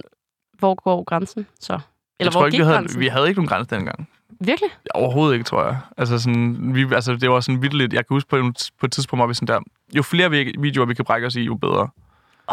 [0.58, 1.72] hvor går grænsen så?
[1.72, 1.80] Eller
[2.20, 3.00] jeg hvor tror ikke, gik vi havde, grænsen?
[3.00, 4.08] vi havde ikke nogen grænse dengang.
[4.40, 4.70] Virkelig?
[4.94, 5.76] Overhovedet ikke, tror jeg.
[5.96, 8.92] Altså, sådan, vi, altså det var sådan vildt Jeg kan huske på, en, på et
[8.92, 9.60] tidspunkt, hvor vi sådan der,
[9.96, 11.88] jo flere vi- videoer, vi kan brække os i, jo bedre.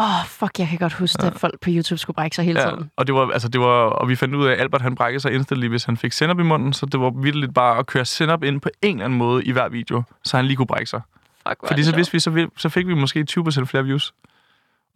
[0.00, 1.26] Åh, oh, fuck, jeg kan godt huske, ja.
[1.26, 2.90] at folk på YouTube skulle brække sig hele Ja, tiden.
[2.96, 5.20] og, det var, altså, det var, og vi fandt ud af, at Albert han brækkede
[5.20, 8.04] sig instantly, hvis han fik sennep i munden, så det var vildt bare at køre
[8.04, 10.90] sennep ind på en eller anden måde i hver video, så han lige kunne brække
[10.90, 11.00] sig.
[11.48, 14.14] Fuck, Fordi så, vidste vi, så, vi, så fik vi måske 20% flere views.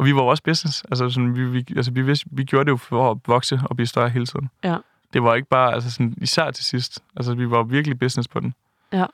[0.01, 0.85] Og vi var jo også business.
[0.85, 3.77] Altså, sådan, vi, vi, altså, vi, vidste, vi gjorde det jo for at vokse og
[3.77, 4.51] blive større hele tiden.
[4.65, 4.77] Ja.
[5.13, 7.03] Det var ikke bare, altså sådan, især til sidst.
[7.17, 8.55] Altså, vi var virkelig business på den.
[8.93, 9.07] Ja.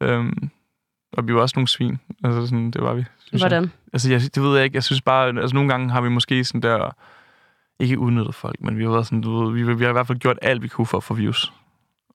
[0.00, 0.50] Øhm,
[1.12, 1.98] og vi var også nogle svin.
[2.24, 3.04] Altså, sådan, det var vi.
[3.18, 3.48] Synes Jeg.
[3.48, 3.72] Hvordan?
[3.92, 4.74] Altså, jeg, det ved jeg ikke.
[4.74, 6.90] Jeg synes bare, altså nogle gange har vi måske sådan der,
[7.78, 10.06] ikke udnyttet folk, men vi har været sådan, du ved, vi, vi har i hvert
[10.06, 11.52] fald gjort alt, vi kunne for at få views.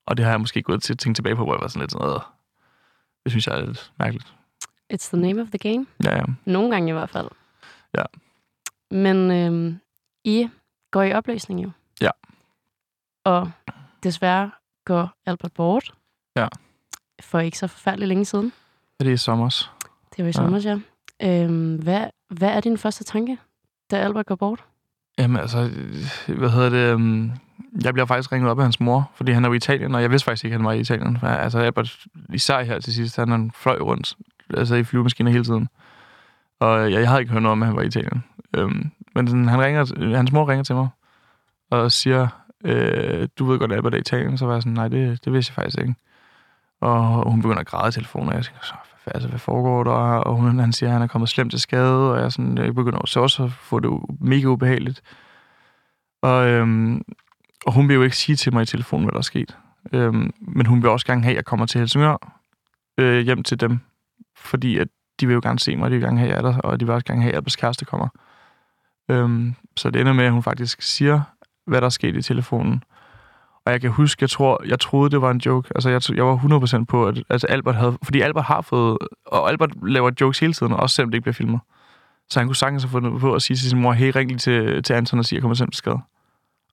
[0.06, 1.82] Og det har jeg måske gået til at tænke tilbage på, hvor jeg var sådan
[1.82, 2.22] lidt sådan noget.
[3.24, 4.34] Det synes jeg er lidt mærkeligt.
[4.94, 5.86] It's the name of the game.
[6.04, 6.24] Ja, ja.
[6.46, 7.28] Nogle gange i hvert fald.
[7.98, 8.04] Ja.
[8.92, 9.80] Men øhm,
[10.24, 10.50] I
[10.92, 11.72] går i opløsning jo.
[12.02, 12.10] Ja.
[13.26, 13.52] Og
[14.04, 14.52] desværre
[14.86, 15.94] går Albert bort.
[16.36, 16.48] Ja.
[17.22, 18.54] For ikke så forfærdeligt længe siden.
[19.00, 19.72] Er det i sommer?
[20.16, 20.32] Det var i Ja.
[20.32, 20.80] sommer, ja.
[21.44, 23.38] Øhm, hvad, hvad er din første tanke,
[23.92, 24.64] da Albert går bort?
[25.18, 25.60] Jamen altså,
[26.28, 26.94] øh, hvad hedder det?
[26.94, 27.32] Um,
[27.84, 30.12] jeg bliver faktisk ringet op af hans mor, fordi han er i Italien, og jeg
[30.12, 31.18] vidste faktisk ikke, at han var i Italien.
[31.24, 34.16] Altså, Albert, især her til sidst, han, han fløj rundt
[34.54, 35.68] altså i flyvemaskiner hele tiden.
[36.60, 38.24] Og jeg, jeg havde ikke hørt noget om, at han var i Italien.
[38.58, 40.90] Øhm, men sådan, han ringer, hans mor ringer til mig
[41.72, 42.28] og siger,
[42.64, 44.38] øh, du ved godt, at Albert er i Italien.
[44.38, 45.96] Så var jeg sådan, nej, det, det vidste jeg faktisk ikke.
[46.82, 49.84] Og hun begynder at græde i telefonen, og jeg tænker, så, hvad, altså, hvad foregår
[49.84, 49.92] der?
[49.92, 52.76] Og hun, han siger, at han er kommet slemt til skade, og jeg, sådan, jeg
[52.76, 55.02] begynder så også at få det mega ubehageligt.
[56.22, 57.02] Og, øhm,
[57.66, 59.58] og hun vil jo ikke sige til mig i telefonen, hvad der er sket.
[59.94, 62.40] Øhm, men hun vil også gerne have, at jeg kommer til Helsingør
[62.98, 63.80] øh, hjem til dem.
[64.36, 64.88] Fordi at
[65.20, 66.94] de vil jo gerne se mig, de vil gerne have, jer der, og de vil
[66.94, 68.08] også gerne have, at Albers kæreste kommer.
[69.10, 71.22] Øhm, så det ender med, at hun faktisk siger,
[71.68, 72.84] hvad der er sket i telefonen.
[73.66, 75.72] Og jeg kan huske, jeg, tror, jeg troede, det var en joke.
[75.76, 76.38] Altså, jeg, jeg var
[76.82, 77.98] 100% på, at altså Albert havde...
[78.04, 78.98] Fordi Albert har fået...
[79.26, 81.60] Og Albert laver jokes hele tiden, også selvom det ikke bliver filmet.
[82.30, 84.38] Så han kunne sagtens have fundet på at sige til sin mor, hey, ring lige
[84.38, 86.00] til, til Anton og sige, at jeg kommer selv til skade.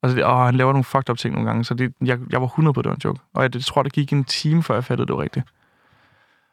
[0.02, 2.40] Altså, det, og han laver nogle fucked up ting nogle gange, så det, jeg, jeg
[2.40, 3.20] var 100 på, at det var en joke.
[3.34, 5.46] Og jeg det, tror, det gik en time, før jeg fattede, det var rigtigt.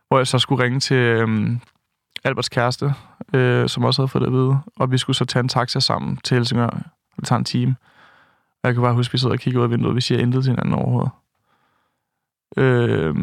[0.07, 1.59] Hvor jeg så skulle ringe til øhm,
[2.24, 2.93] Alberts kæreste,
[3.34, 5.80] øh, som også havde fået det at vide, og vi skulle så tage en taxa
[5.80, 6.69] sammen til Helsingør.
[7.15, 7.76] Det tager en time.
[8.63, 10.21] Og jeg kan bare huske, at vi sidder og kigger ud af vinduet, vi siger
[10.21, 11.11] intet til hinanden overhovedet.
[12.57, 13.15] Øh,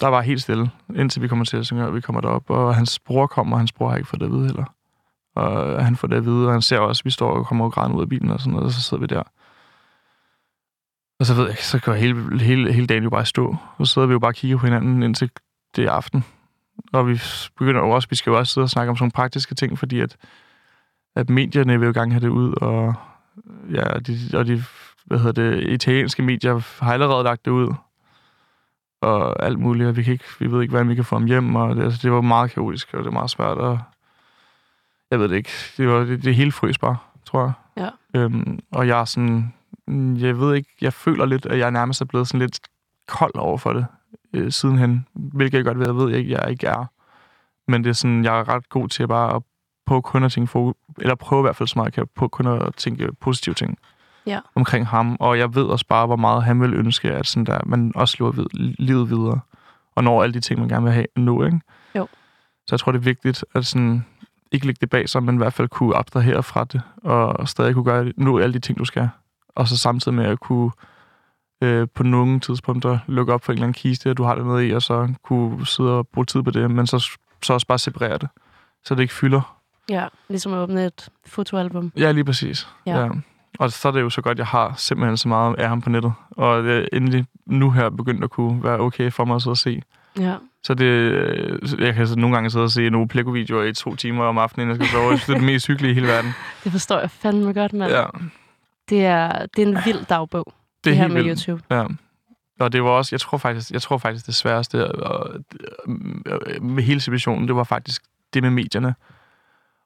[0.00, 3.26] der var helt stille, indtil vi kommer til Helsingør, vi kommer derop, og hans bror
[3.26, 4.64] kommer, og hans bror har ikke fået det at vide heller.
[5.34, 7.64] Og han får det at vide, og han ser også, at vi står og kommer
[7.64, 9.22] og græder ud af bilen og sådan noget, og så sidder vi der.
[11.20, 13.56] Og så ved jeg så går hele, hele, hele dagen jo bare stå.
[13.76, 15.30] Og så sidder vi jo bare og kigger på hinanden indtil
[15.76, 16.24] det er aften.
[16.92, 17.20] Og vi
[17.58, 19.78] begynder jo også, vi skal jo også sidde og snakke om sådan nogle praktiske ting,
[19.78, 20.16] fordi at,
[21.16, 22.94] at medierne vil jo gerne have det ud, og,
[23.70, 24.64] ja, de, og de
[25.04, 27.74] hvad hedder det, italienske medier har allerede lagt det ud.
[29.00, 31.26] Og alt muligt, og vi, kan ikke, vi ved ikke, hvordan vi kan få ham
[31.26, 33.78] hjem, og det, altså, det var meget kaotisk, og det var meget svært, og
[35.10, 35.50] jeg ved det ikke.
[35.76, 37.52] Det, var, det, det hele frøs bare, tror jeg.
[38.14, 38.20] Ja.
[38.20, 39.54] Øhm, og jeg er sådan,
[40.18, 42.60] jeg ved ikke, jeg føler lidt, at jeg nærmest er blevet sådan lidt
[43.08, 43.86] kold over for det
[44.36, 46.84] øh, sidenhen, hvilket jeg godt ved, jeg ved, jeg, jeg ikke er.
[47.70, 49.42] Men det er sådan, jeg er ret god til bare at
[49.86, 52.28] prøve kun at tænke, for, eller prøve i hvert fald så meget, jeg kan på
[52.28, 53.78] kun at tænke positive ting
[54.26, 54.40] Ja.
[54.54, 55.16] omkring ham.
[55.20, 58.16] Og jeg ved også bare, hvor meget han vil ønske, at sådan der, man også
[58.18, 59.40] lever vid- livet videre.
[59.94, 61.60] Og når alle de ting, man gerne vil have nu, ikke?
[61.94, 62.08] Jo.
[62.66, 64.04] Så jeg tror, det er vigtigt, at sådan,
[64.52, 67.74] ikke lægge det bag sig, men i hvert fald kunne abstrahere fra det, og stadig
[67.74, 69.08] kunne gøre nu alle de ting, du skal.
[69.48, 70.70] Og så samtidig med at kunne
[71.62, 74.66] øh, på nogle tidspunkter lukke op for en eller anden kiste, du har det med
[74.66, 77.10] i, og så kunne sidde og bruge tid på det, men så,
[77.42, 78.28] så også bare separere det,
[78.84, 79.56] så det ikke fylder.
[79.88, 81.92] Ja, ligesom at åbne et fotoalbum.
[81.96, 82.68] Ja, lige præcis.
[82.86, 83.00] Ja.
[83.00, 83.08] ja.
[83.58, 85.90] Og så er det jo så godt, jeg har simpelthen så meget af ham på
[85.90, 89.42] nettet, og det er endelig nu her begyndt at kunne være okay for mig at
[89.42, 89.82] sidde og se.
[90.18, 90.34] Ja.
[90.62, 93.96] Så det, øh, jeg kan så nogle gange sidde og se nogle Plego-videoer i to
[93.96, 95.12] timer om aftenen, inden jeg skal sove.
[95.12, 96.30] Det er det mest hyggelige i hele verden.
[96.64, 97.92] Det forstår jeg fandme godt, mand.
[97.92, 98.04] Ja,
[98.88, 100.52] Det, er, det er en vild dagbog,
[100.84, 101.42] det, det det er her helt med vildt.
[101.44, 101.62] YouTube.
[101.70, 101.86] Ja.
[102.60, 105.34] Og det var også, jeg tror faktisk, jeg tror faktisk det sværeste og,
[105.86, 108.02] øh, med hele situationen, det var faktisk
[108.34, 108.94] det med medierne.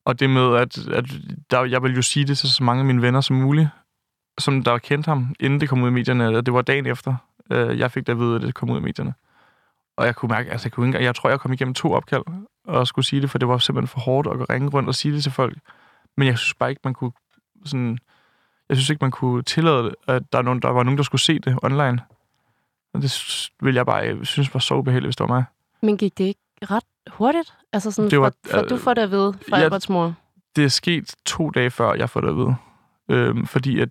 [0.04, 1.04] Og det med, at, at
[1.50, 3.68] der, jeg vil jo sige det til så mange af mine venner som muligt,
[4.38, 7.14] som der kendte ham, inden det kom ud i medierne, og det var dagen efter,
[7.50, 9.14] øh, jeg fik da at vide, at det kom ud i medierne.
[9.96, 12.22] Og jeg kunne mærke, altså jeg, kunne ikke, jeg tror, jeg kom igennem to opkald
[12.64, 15.14] og skulle sige det, for det var simpelthen for hårdt at ringe rundt og sige
[15.14, 15.58] det til folk.
[16.16, 17.12] Men jeg synes bare ikke, man kunne
[17.64, 17.98] sådan...
[18.70, 21.20] Jeg synes ikke, man kunne tillade, at der, er nogen, der var nogen, der skulle
[21.20, 22.00] se det online.
[22.94, 25.44] Og det s- vil jeg bare synes var så ubehageligt, hvis det var mig.
[25.82, 27.54] Men gik det ikke ret hurtigt?
[27.72, 29.64] Altså sådan, Det var- var, fra, fra du får det at vide fra Ja.
[29.64, 30.14] Alberts mor.
[30.56, 32.56] Det er sket to dage før, jeg får det at vide.
[33.08, 33.88] Øhm, fordi at,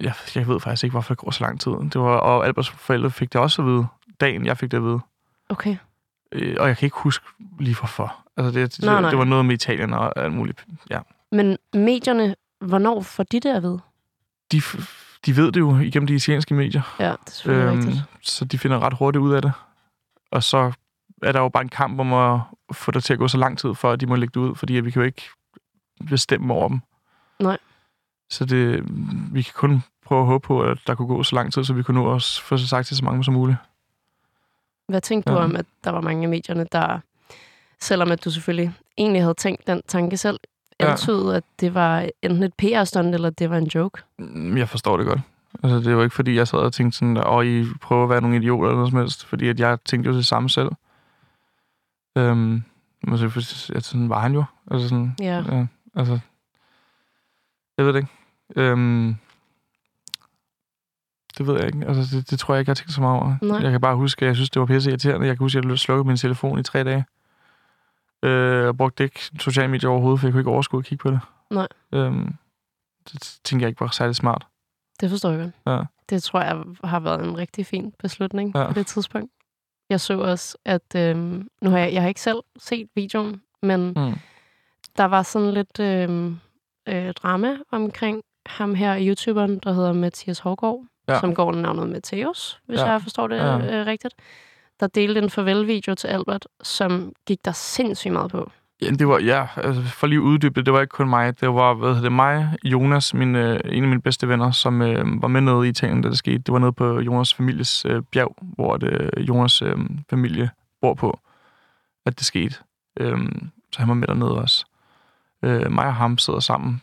[0.00, 1.70] jeg, jeg ved faktisk ikke, hvorfor det går så lang tid.
[1.72, 3.86] Det var, og Alberts forældre fik det også at vide,
[4.20, 5.00] dagen jeg fik det at vide.
[5.48, 5.76] Okay.
[6.32, 7.26] Øh, og jeg kan ikke huske
[7.60, 8.16] lige hvorfor.
[8.36, 9.10] Altså, det, det, Nej, nej.
[9.10, 10.64] det var noget med Italien og alt muligt.
[10.90, 11.00] Ja.
[11.32, 13.80] Men medierne, hvornår får de det at vide?
[14.52, 14.62] De,
[15.26, 16.96] de ved det jo igennem de italienske medier.
[17.00, 18.04] Ja, det er øhm, rigtigt.
[18.22, 19.52] så de finder ret hurtigt ud af det.
[20.30, 20.72] Og så
[21.22, 22.40] er der jo bare en kamp om at
[22.72, 24.54] få det til at gå så lang tid, for at de må lægge det ud,
[24.56, 25.22] fordi vi kan jo ikke
[26.08, 26.80] bestemme over dem.
[27.40, 27.58] Nej.
[28.30, 28.82] Så det,
[29.34, 31.72] vi kan kun prøve at håbe på, at der kunne gå så lang tid, så
[31.74, 33.58] vi kunne nå at få så sagt til så mange som muligt.
[34.88, 35.44] Hvad tænkte du Ja.
[35.44, 36.98] om, at der var mange af medierne, der,
[37.80, 40.40] selvom at du selvfølgelig egentlig havde tænkt den tanke selv,
[40.84, 40.90] Ja.
[40.90, 44.02] antydede, at det var enten et PR-stunt, eller det var en joke?
[44.18, 45.20] Mm, Jeg forstår det godt.
[45.62, 48.20] Altså, det var ikke, fordi jeg sad og tænkte sådan, at I prøver at være
[48.20, 50.70] nogle idioter eller noget som helst, fordi at jeg tænkte jo det samme selv.
[52.18, 52.62] Øhm,
[53.02, 54.44] men så, for- at sådan var han jo.
[54.70, 55.36] Altså sådan, Ja.
[55.56, 56.18] ja, altså,
[57.78, 58.12] jeg ved det ikke.
[58.56, 59.16] Øhm,
[61.38, 61.86] det ved jeg ikke.
[61.88, 63.34] Altså, det, det tror jeg ikke, jeg har tænkt så meget over.
[63.42, 63.58] Nej.
[63.58, 65.26] Jeg kan bare huske, at jeg synes, det var pisse irriterende.
[65.26, 67.04] Jeg kan huske, at jeg slukkede min telefon i tre dage.
[68.22, 71.10] Øh, jeg brugte ikke sociale medier overhovedet, for jeg kunne ikke overskue at kigge på
[71.10, 71.20] det.
[71.50, 71.68] Nej.
[71.92, 72.34] Øhm,
[73.12, 74.46] det tænker jeg ikke var særlig smart.
[75.00, 75.76] Det forstår jeg godt.
[75.76, 75.82] Ja.
[76.10, 78.66] Det tror jeg har været en rigtig fin beslutning Ja.
[78.66, 79.32] på det tidspunkt.
[79.90, 83.86] Jeg så også, at øhm, nu har jeg, jeg har ikke selv set videoen, men
[83.96, 84.14] Mm.
[84.96, 86.38] der var sådan lidt øhm,
[86.88, 91.20] øh, drama omkring ham her, YouTuberen, der hedder Mathias Hårgaard, Ja.
[91.20, 92.90] som går under navnet Mateus, hvis ja.
[92.90, 93.80] jeg forstår det Ja.
[93.80, 94.14] øh, rigtigt.
[94.80, 98.50] Der delte en farvelvideo til Albert, som gik der sindssygt meget på.
[98.82, 101.40] Ja, det var, ja, altså, for lige at uddybe det, det var ikke kun mig.
[101.40, 104.82] Det var, hvad hedder det, mig, Jonas, min, øh, en af mine bedste venner, som
[104.82, 106.38] øh, var med nede i Italien, da det skete.
[106.38, 109.78] Det var nede på Jonas' families øh, bjerg, hvor det, øh, Jonas' øh,
[110.10, 110.50] familie
[110.80, 111.20] bor på,
[112.06, 112.54] at det skete.
[113.00, 113.18] Øh,
[113.72, 114.64] så han var med dernede også.
[115.44, 116.82] Øh, mig og ham sidder sammen,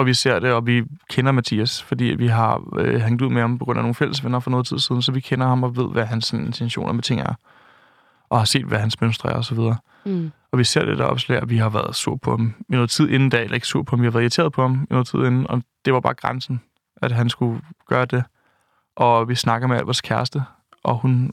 [0.00, 3.40] og vi ser det, og vi kender Mathias, fordi vi har øh, hængt ud med
[3.40, 5.62] ham på grund af nogle fælles venner for noget tid siden, så vi kender ham
[5.62, 7.34] og ved, hvad hans intentioner med ting er,
[8.28, 9.76] og har set, hvad hans mønstre er og så videre.
[10.04, 10.32] Mm.
[10.52, 12.90] Og vi ser det der opslag, og vi har været sur på ham i noget
[12.90, 14.92] tid inden dag, eller ikke sur på ham, vi har været irriteret på ham i
[14.92, 16.60] noget tid inden, og det var bare grænsen,
[17.02, 18.24] at han skulle gøre det.
[18.96, 20.42] Og vi snakker med vores kæreste,
[20.82, 21.32] og hun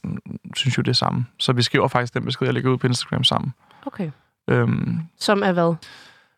[0.56, 1.26] synes jo det samme.
[1.40, 3.54] Så vi skriver faktisk den besked, jeg lægger ud på Instagram sammen.
[3.86, 4.12] Okay.
[4.48, 5.76] Øhm, Som er hvad?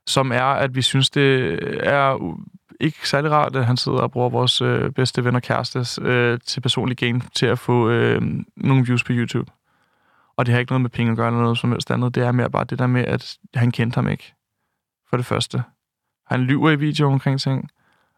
[0.09, 2.35] Som er, at vi synes, det er
[2.79, 6.39] ikke særlig rart, at han sidder og bruger vores øh, bedste ven og kæreste øh,
[6.45, 8.21] til personlig gain, til at få øh,
[8.55, 9.51] nogle views på YouTube.
[10.37, 12.15] Og det har ikke noget med penge at gøre, eller noget som helst andet.
[12.15, 14.33] Det er mere bare det der med, at han kendte ham ikke.
[15.09, 15.63] For det første.
[16.27, 17.69] Han lyver i videoen omkring ting,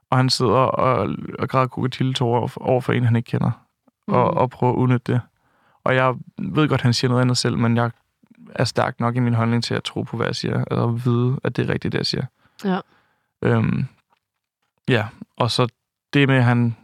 [0.10, 3.52] og han sidder og, og græder krokodilletårer over, for- en, han ikke kender,
[4.08, 4.14] mm.
[4.14, 5.22] og, og prøver at udnytte det.
[5.84, 7.92] Og jeg ved godt, han siger noget andet selv, men jeg
[8.56, 11.39] er stærk nok i min holdning til at tro på, hvad jeg siger, og vide,
[11.44, 12.26] at det er rigtigt, det jeg siger.
[12.66, 12.80] Ja.
[13.44, 13.86] Øhm,
[14.88, 15.68] ja, og så
[16.14, 16.76] det med, at han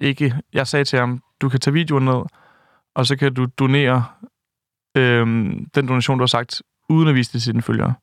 [0.00, 0.34] ikke...
[0.52, 2.22] Jeg sagde til ham, du kan tage videoen ned,
[2.94, 4.04] og så kan du donere
[4.96, 7.94] øhm, den donation, du har sagt, uden at vise det til sine følgere.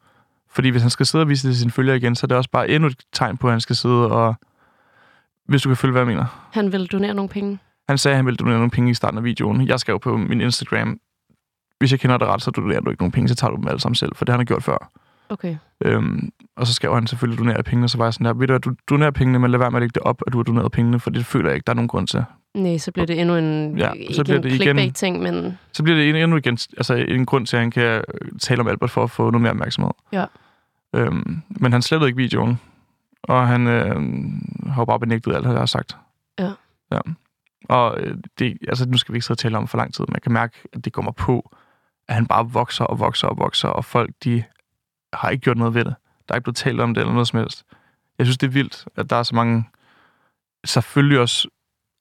[0.49, 2.37] Fordi hvis han skal sidde og vise det til sine følgere igen, så er det
[2.37, 4.35] også bare endnu et tegn på, at han skal sidde og...
[5.45, 6.49] Hvis du kan følge, hvad jeg mener.
[6.51, 7.59] Han vil donere nogle penge.
[7.89, 9.67] Han sagde, at han ville donere nogle penge i starten af videoen.
[9.67, 10.99] Jeg skrev på min Instagram,
[11.83, 13.67] hvis jeg kender det ret, så donerer du ikke nogen penge, så tager du dem
[13.67, 14.91] alle sammen selv, for det har han gjort før.
[15.29, 15.55] Okay.
[15.85, 18.57] Øhm, og så skrev han selvfølgelig, donere pengene, så var jeg sådan der, ved du,
[18.57, 20.71] du donerer pengene, men lad være med at lægge det op, at du har doneret
[20.71, 22.23] pengene, for det føler jeg ikke, der er nogen grund til.
[22.53, 25.83] Nej, så bliver det endnu en, Ja, så bliver en det igen- clickbait-ting, men Så
[25.83, 28.67] bliver det endnu- endnu igen, altså en grund til, at han kan øh, tale om
[28.67, 29.91] Albert for at få noget mere opmærksomhed.
[30.11, 30.25] Ja.
[30.95, 32.59] Øhm, men han slettede ikke videoen,
[33.23, 33.95] og han øh,
[34.71, 35.97] har jo bare benægtet alt, hvad jeg har sagt.
[36.39, 36.51] Ja.
[36.91, 36.99] ja.
[37.69, 40.05] Og øh, det, altså, nu skal vi ikke sidde og tale om for lang tid,
[40.07, 41.55] men jeg kan mærke, at det kommer på,
[42.07, 44.43] at han bare vokser og vokser og vokser, og folk, de
[45.13, 45.95] har ikke gjort noget ved det.
[46.27, 47.63] Der er ikke blevet talt om det eller noget som helst.
[48.17, 49.63] Jeg synes, det er vildt, at der er så mange,
[50.65, 51.47] selvfølgelig også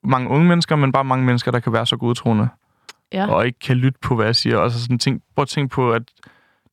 [0.05, 2.49] mange unge mennesker, men bare mange mennesker, der kan være så godtroende,
[3.13, 3.27] ja.
[3.27, 4.59] og ikke kan lytte på, hvad jeg siger.
[4.59, 6.03] Og så sådan tænk, prøv at tænke på, at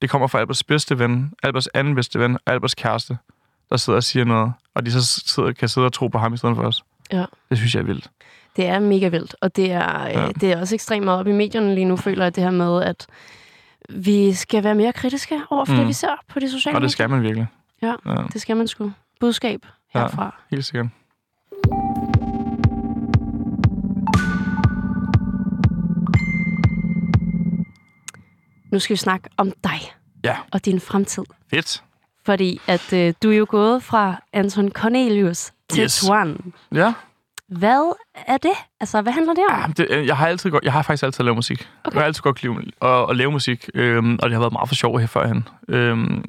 [0.01, 3.17] det kommer fra Alberts bedste ven, Alberts anden bedste ven, Alberts kæreste,
[3.69, 6.33] der sidder og siger noget, og de så sidder, kan sidde og tro på ham
[6.33, 6.83] i stedet for os.
[7.11, 7.25] Ja.
[7.49, 8.11] Det synes jeg er vildt.
[8.55, 10.19] Det er mega vildt, og det er, ja.
[10.19, 10.27] Ja.
[10.27, 12.51] øh, det er også ekstremt meget op i medierne lige nu, føler jeg det her
[12.51, 13.07] med, at
[13.89, 15.79] vi skal være mere kritiske over for mm.
[15.79, 17.47] det, vi ser på de sociale Og det skal man virkelig.
[17.81, 17.93] Ja.
[18.05, 18.91] ja Det skal man sgu.
[19.19, 19.99] Budskab Ja.
[19.99, 20.35] herfra.
[20.51, 20.87] helt sikkert.
[28.71, 29.79] Nu skal vi snakke om dig
[30.23, 30.35] Ja.
[30.51, 31.23] og din fremtid.
[31.49, 31.83] Fedt.
[32.25, 35.99] Fordi at øh, du er jo gået fra Anton Cornelius til Yes.
[36.05, 36.53] Tuan.
[36.73, 36.93] Ja.
[37.49, 37.93] Hvad
[38.27, 38.51] er det?
[38.79, 39.59] Altså, hvad handler det om?
[39.59, 41.69] ja det, øh, jeg, har altid godt, jeg har faktisk altid lavet musik.
[41.83, 41.95] Okay.
[41.95, 44.67] Jeg har altid godt lide at, at lave musik, øhm, og det har været meget
[44.69, 45.47] for sjov her førhen.
[45.67, 46.23] Øhm,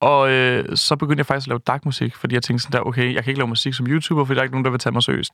[0.00, 3.14] og øh, så begyndte jeg faktisk at lave dark-musik, fordi jeg tænkte sådan der, okay,
[3.14, 4.92] jeg kan ikke lave musik som YouTuber, fordi der er ikke nogen, der vil tage
[4.92, 5.32] mig seriøst.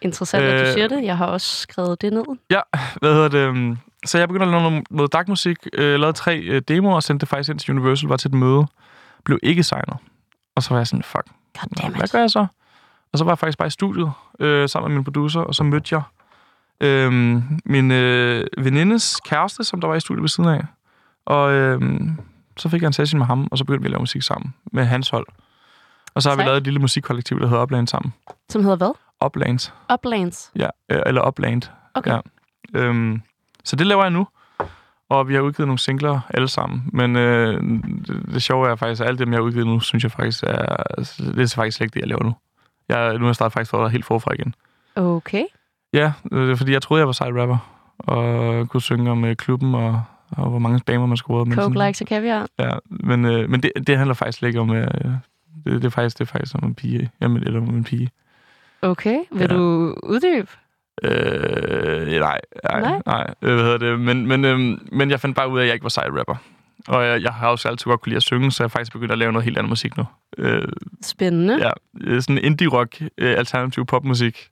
[0.00, 1.04] Interessant, at du Øh, siger det.
[1.04, 2.24] Jeg har også skrevet det ned.
[2.50, 2.60] Ja,
[3.00, 3.78] hvad hedder det?
[4.06, 7.20] Så jeg begyndte at lave noget, noget dark-musik, øh, lavede tre øh, demoer og sendte
[7.20, 8.66] det faktisk ind til Universal, var til et møde,
[9.24, 9.96] blev ikke signet.
[10.56, 11.24] Og så var jeg sådan, fuck,
[11.60, 11.96] Goddammit.
[11.98, 12.46] hvad gør jeg så?
[13.12, 15.64] Og så var jeg faktisk bare i studiet øh, sammen med min producer, og så
[15.64, 16.02] mødte jeg
[16.80, 17.12] øh,
[17.64, 20.64] min øh, venindes kæreste, som der var i studiet ved siden af.
[21.26, 21.80] Og øh,
[22.56, 24.54] så fik jeg en session med ham, og så begyndte vi at lave musik sammen
[24.72, 25.26] med hans hold.
[26.14, 28.14] Og så har vi lavet et lille musikkollektiv, der hedder Upland sammen.
[28.48, 28.92] Som hedder hvad?
[29.24, 29.74] Uplands.
[29.92, 30.50] Uplands.
[30.56, 31.62] Ja, øh, eller Upland.
[31.94, 32.10] Okay.
[32.10, 32.20] Ja.
[32.74, 33.22] Øhm,
[33.64, 34.26] så det laver jeg nu.
[35.08, 36.90] Og vi har udgivet nogle singler alle sammen.
[36.92, 37.62] Men øh,
[38.06, 40.44] det, det sjove er faktisk, at alt det, jeg har udgivet nu, synes jeg faktisk
[40.46, 40.76] er...
[41.18, 42.34] Det er faktisk slet ikke det, jeg laver nu.
[42.92, 44.54] Jeg, nu er jeg startet faktisk for helt forfra igen.
[44.96, 45.44] Okay.
[45.92, 47.58] Ja, øh, det er fordi jeg troede, jeg var sej rapper.
[47.98, 50.02] Og kunne synge om øh, klubben og,
[50.36, 52.46] og hvor mange spammer man skulle men Coke sådan- likes og caviar.
[52.58, 54.70] Ja, men, øh, men det, det handler faktisk ikke om...
[54.70, 54.86] Øh,
[55.64, 57.10] det, det, er faktisk, det er faktisk om en pige.
[57.20, 58.10] Jamen, eller om en pige.
[58.82, 59.18] Okay.
[59.32, 59.46] Vil Ja.
[59.46, 60.48] du uddybe?
[61.02, 63.00] Øh, nej, nej, Nej?
[63.06, 63.34] nej.
[63.42, 64.00] øh, hvad hedder det?
[64.00, 66.34] Men, men, øhm, men jeg fandt bare ud af, at jeg ikke var sej rapper.
[66.88, 68.92] Og jeg, jeg har også altid godt kunne lide at synge, så jeg er faktisk
[68.92, 70.04] begyndt at lave noget helt andet musik nu.
[70.38, 70.68] Øh,
[71.02, 71.58] Spændende.
[71.66, 71.70] ja,
[72.00, 74.48] øh, sådan indie-rock, øh, alternativ popmusik.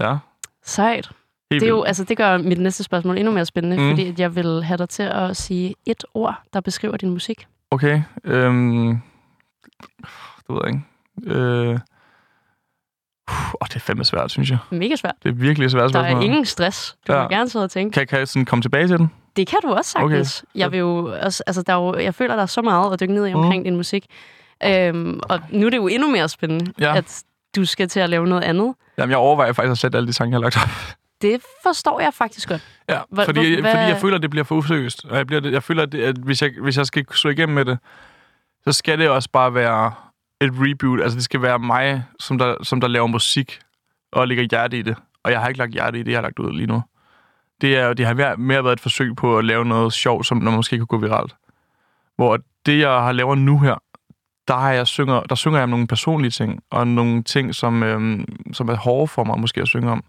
[0.00, 0.16] Ja,
[0.64, 1.06] Sejt.
[1.50, 3.90] helt Det, er jo, altså, det gør mit næste spørgsmål endnu mere spændende, mm.
[3.90, 7.46] Fordi at jeg vil have dig til at sige et ord, der beskriver din musik.
[7.70, 8.02] Okay.
[8.24, 9.00] Øhm,
[10.36, 11.36] det ved jeg ikke.
[11.38, 11.78] Øh,
[13.28, 14.58] åh, det er fandme svært, synes jeg.
[14.70, 15.14] Mega svært.
[15.22, 16.24] Det er virkelig svært Der er spørgsmål.
[16.24, 16.96] ingen stress.
[17.08, 17.22] Du Ja.
[17.22, 17.94] må gerne sidde og tænke.
[17.94, 19.10] Kan, kan jeg sådan komme tilbage til den?
[19.36, 20.38] Det kan du også sagtens.
[20.42, 20.60] Okay.
[20.60, 23.00] Jeg, vil jo også, altså, der er jo, jeg føler, der er så meget at
[23.00, 23.64] dykke ned i omkring mm.
[23.64, 24.06] din musik.
[24.64, 26.96] Øhm, og nu er det jo endnu mere spændende, Ja.
[26.96, 27.22] at
[27.56, 28.74] du skal til at lave noget andet.
[28.98, 30.96] Jamen, jeg overvejer faktisk at sætte alle de sange, jeg har lagt op.
[31.22, 32.62] Det forstår jeg faktisk godt.
[32.88, 33.70] Ja, Hva- fordi, hvad?
[33.72, 35.04] fordi jeg føler, at det bliver for useriøst.
[35.04, 37.54] Og jeg, bliver, jeg føler, at, det, at hvis, jeg, hvis jeg skal slå igennem
[37.54, 37.78] med det,
[38.64, 39.92] så skal det også bare være
[40.40, 41.00] et reboot.
[41.00, 43.58] Altså, det skal være mig, som der, som der laver musik
[44.12, 44.96] og lægger hjerte i det.
[45.24, 46.82] Og jeg har ikke lagt hjerte i det, jeg har lagt ud lige nu.
[47.60, 50.40] Det, er, det har mere, mere været et forsøg på at lave noget sjovt, som
[50.40, 51.36] der måske kan gå viralt.
[52.16, 53.74] Hvor det, jeg har lavet nu her,
[54.48, 57.82] der, har jeg synger, der synger jeg om nogle personlige ting, og nogle ting, som,
[57.82, 60.04] øhm, som er hårde for mig måske at synge om.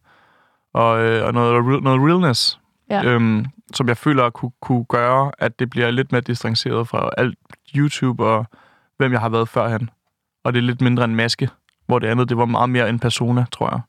[0.74, 3.04] Og, øh, og noget, noget realness, Ja.
[3.04, 7.38] øhm, som jeg føler kunne, kunne gøre, at det bliver lidt mere distanceret fra alt
[7.76, 8.46] YouTube og
[8.98, 9.90] hvem jeg har været førhen.
[10.44, 11.50] Og det er lidt mindre en maske,
[11.88, 13.80] hvor det andet, det var meget mere en persona, tror jeg.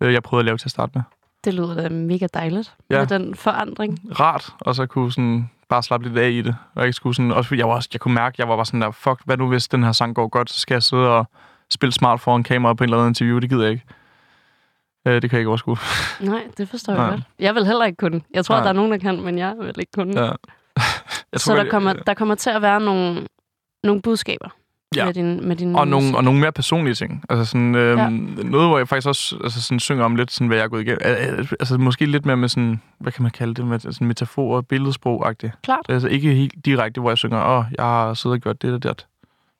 [0.00, 1.02] Øh, Jeg prøvede at lave til at starte med.
[1.44, 2.98] Det lyder da mega dejligt Ja.
[2.98, 3.98] med den forandring.
[4.20, 6.56] Rart, og så kunne sådan bare slappe lidt af i det.
[6.74, 8.80] Og ikke skulle sådan, også fordi jeg, var, jeg kunne mærke, jeg var bare sådan
[8.80, 11.26] der, fuck, hvad nu hvis den her sang går godt, så skal jeg sidde og
[11.70, 13.38] spille smart foran kamera på en eller anden interview.
[13.38, 13.84] Det gider jeg ikke.
[15.06, 15.76] Øh, det kan jeg ikke overskue.
[16.30, 17.10] Nej, det forstår jeg Nej.
[17.10, 17.22] godt.
[17.38, 18.20] Jeg vil heller ikke kunne.
[18.34, 18.62] Jeg tror, Nej.
[18.62, 20.20] der er nogen, der kan, men jeg vil ikke kunne.
[20.24, 20.30] Ja.
[21.32, 23.26] Jeg Så der godt, kommer, der kommer til at være nogle,
[23.84, 24.48] nogle budskaber
[24.96, 25.04] Ja.
[25.04, 27.24] med din, med din og, nogle, og nogle mere personlige ting.
[27.28, 28.02] Altså sådan, øhm, Ja.
[28.04, 28.08] ja.
[28.44, 30.80] noget, hvor jeg faktisk også altså sådan, synger om lidt, sådan, hvad jeg er gået
[30.80, 30.98] igennem.
[31.02, 34.06] Al- al- Altså måske lidt mere med sådan, hvad kan man kalde det, med sådan
[34.06, 35.50] metafor og billedsprog-agtigt.
[35.62, 35.86] Klart.
[35.88, 38.72] Altså ikke helt direkte, hvor jeg synger, åh, oh, jeg har siddet og gjort det
[38.74, 39.06] og det.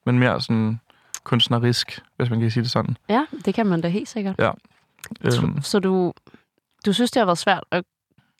[0.06, 0.80] Men mere sådan
[1.24, 2.96] kunstnerisk, hvis man kan sige det sådan.
[3.08, 4.34] Ja, det kan man da helt sikkert.
[5.24, 6.12] Øhm, Så du,
[6.86, 7.84] du synes, det har været svært at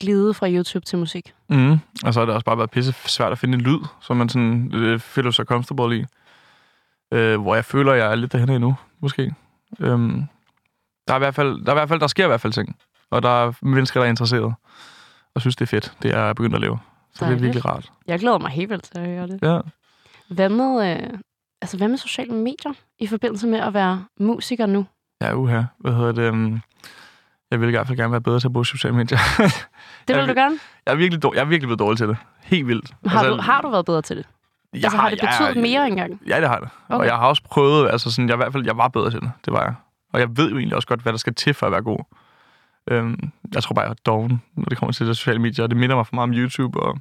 [0.01, 1.33] glide fra YouTube til musik?
[1.49, 1.73] mm,
[2.05, 4.29] og så har det også bare været pisse svært at finde en lyd, som man
[4.29, 6.05] sådan øh, føler sig comfortable i.
[7.13, 9.35] Øh, hvor jeg føler, jeg er lidt derhen endnu, måske.
[9.81, 10.23] Øhm,
[11.09, 12.53] der er i hvert fald, der, er i hvert fald, der sker i hvert fald
[12.53, 12.77] ting.
[13.11, 14.55] Og der er mennesker, der er interesseret.
[15.35, 16.79] Og synes, det er fedt, det er begyndt at lave.
[17.13, 17.39] Så det Dejligt.
[17.39, 17.93] er virkelig rart.
[18.07, 19.39] Jeg glæder mig helt vildt til at høre det.
[19.43, 19.61] Ja.
[20.29, 21.19] Hvad med, øh,
[21.63, 24.87] altså, hvad med sociale medier i forbindelse med at være musiker nu?
[25.23, 25.63] Ja, uha.
[25.79, 26.31] Hvad hedder det?
[26.31, 26.61] Um,
[27.51, 29.19] jeg vil i hvert fald gerne være bedre til at bruge sociale medier.
[29.39, 29.47] Det
[30.09, 30.59] vil Jeg du gerne.
[30.87, 32.17] jeg, er virkelig, dårlig, jeg er virkelig blevet dårlig til det.
[32.43, 32.95] Helt vildt.
[33.07, 34.27] Har, du, har du været bedre til det?
[34.75, 36.21] Jeg altså, har det betydet mere engang?
[36.27, 36.69] Ja, det har det.
[36.89, 37.01] Okay.
[37.01, 39.21] Og jeg har også prøvet, altså sådan, jeg, i hvert fald, jeg var bedre til
[39.21, 39.31] det.
[39.45, 39.75] Det var jeg.
[40.13, 41.99] Og jeg ved jo egentlig også godt, hvad der skal til for at være god.
[42.91, 45.67] Øhm, jeg tror bare, jeg er doven, når det kommer til de sociale medier.
[45.67, 46.99] Det minder mig for meget om YouTube, og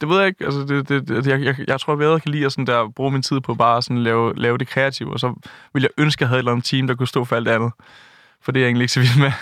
[0.00, 0.44] det ved jeg ikke.
[0.44, 2.88] Altså, det, det, det, jeg, jeg, jeg tror, jeg bedre kan lide at sådan der,
[2.88, 5.34] bruge min tid på bare at sådan lave, lave det kreative, og så
[5.74, 7.46] vil jeg ønske, at jeg havde et eller andet team, der kunne stå for alt
[7.46, 7.72] det andet.
[8.40, 9.32] For det er jeg egentlig ikke så vild med.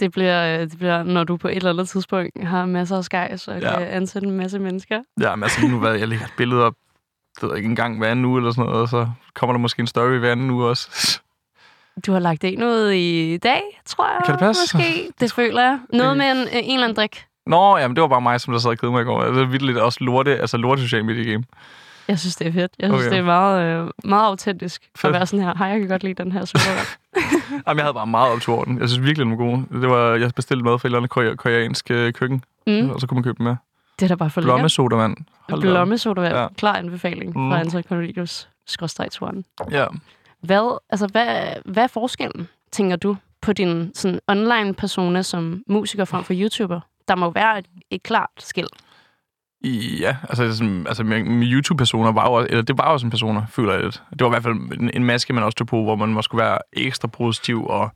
[0.00, 3.04] Det bliver, øh, det bliver, når du på et eller andet tidspunkt har masser af
[3.04, 3.78] skejs og Ja.
[3.78, 5.00] kan ansætte en masse mennesker.
[5.20, 6.74] Ja, men altså lige nu, hvad, jeg lægger et billede op,
[7.40, 9.80] det ved ikke engang hver anden uge eller sådan noget, og så kommer der måske
[9.80, 11.20] en story hver anden uge også.
[12.06, 14.20] Du har lagt en ud i dag, tror jeg.
[14.24, 14.76] Kan det passe?
[14.76, 15.08] Måske.
[15.20, 15.78] Det føler jeg.
[15.92, 17.24] Noget med en, en eller anden drik.
[17.46, 19.20] Nå, jamen det var bare mig, som der sad og kedede mig i går.
[19.22, 21.44] Altså, det er vildt også lorte, altså lorte social media game.
[22.08, 22.72] Jeg synes, det er fedt.
[22.78, 23.10] Jeg synes, Okay.
[23.10, 25.04] det er meget, øh, meget autentisk Fedt.
[25.14, 25.54] at være sådan her.
[25.58, 26.86] Hej, jeg kan godt lide den her sodavand.
[27.66, 28.80] Jamen, jeg havde bare meget op til orden.
[28.80, 29.80] Jeg synes virkelig, den var gode.
[29.80, 32.90] Det var, jeg bestilte mad fra et eller andet korea- koreansk øh, køkken, Mm.
[32.90, 33.56] og så kunne man købe dem med.
[33.98, 34.54] Det er da bare for lækkert.
[34.56, 35.16] Blommesodavand.
[35.60, 36.34] Blommesodavand.
[36.36, 36.46] Ja.
[36.58, 37.50] Klar anbefaling Mm.
[37.50, 39.44] fra Anton Cornelius, skråstreg Toren.
[39.70, 39.86] Ja.
[40.40, 46.04] Hvad, altså, hvad, hvad er forskellen, tænker du, på din sådan, online persona som musiker
[46.04, 46.80] frem for YouTuber?
[47.08, 48.66] Der må være et, et klart skil.
[50.00, 53.46] Ja, altså, sådan, altså med, YouTube-personer var jo, eller det var jo også en personer,
[53.46, 54.02] føler jeg lidt.
[54.10, 56.24] Det var i hvert fald en, en maske, man også tog på, hvor man måske
[56.24, 57.92] skulle være ekstra positiv, og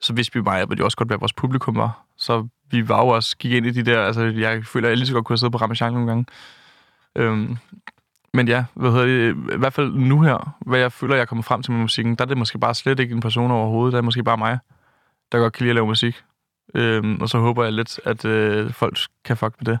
[0.00, 2.04] så vidste vi meget, at det også godt, hvad vores publikum var.
[2.16, 4.96] Så vi var jo også, gik ind i de der, altså jeg føler, at jeg
[4.96, 6.26] lige så godt kunne have siddet på Ramachan nogle gange.
[7.16, 7.56] Øhm,
[8.34, 11.26] men ja, hvad hedder det, i hvert fald nu her, hvad jeg føler, jeg er
[11.26, 13.92] kommet frem til med musikken, der er det måske bare slet ikke en person overhovedet,
[13.92, 14.58] der er måske bare mig,
[15.32, 16.22] der godt kan lide at lave musik.
[16.74, 19.78] Øhm, og så håber jeg lidt, at øh, folk kan fuck med det.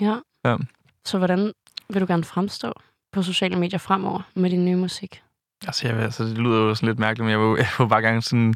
[0.00, 0.16] Ja.
[0.44, 0.56] Ja.
[1.04, 1.52] Så hvordan
[1.88, 2.72] vil du gerne fremstå
[3.12, 5.22] på sociale medier fremover med din nye musik?
[5.66, 8.02] Altså, jeg, altså, det lyder jo sådan lidt mærkeligt, men jeg vil, jeg vil bare
[8.02, 8.54] gerne sådan,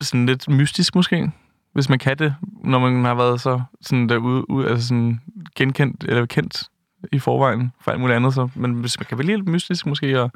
[0.00, 1.32] sådan lidt mystisk måske,
[1.72, 5.20] hvis man kan det, når man har været så sådan derude, ude, altså sådan
[5.56, 6.68] genkendt, eller kendt
[7.12, 8.34] i forvejen for alt muligt andet.
[8.34, 10.30] Så, men hvis man kan være lidt mystisk måske, og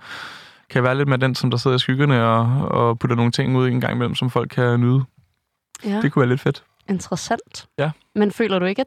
[0.71, 3.57] kan være lidt med den, som der sidder i skyggerne, og, og putter nogle ting
[3.57, 5.05] ud en gang imellem, som folk kan nyde.
[5.85, 6.01] Ja.
[6.03, 6.65] Det kunne være lidt fedt.
[6.89, 7.69] Interessant.
[7.79, 7.91] Ja.
[8.15, 8.87] Men føler du ikke, at,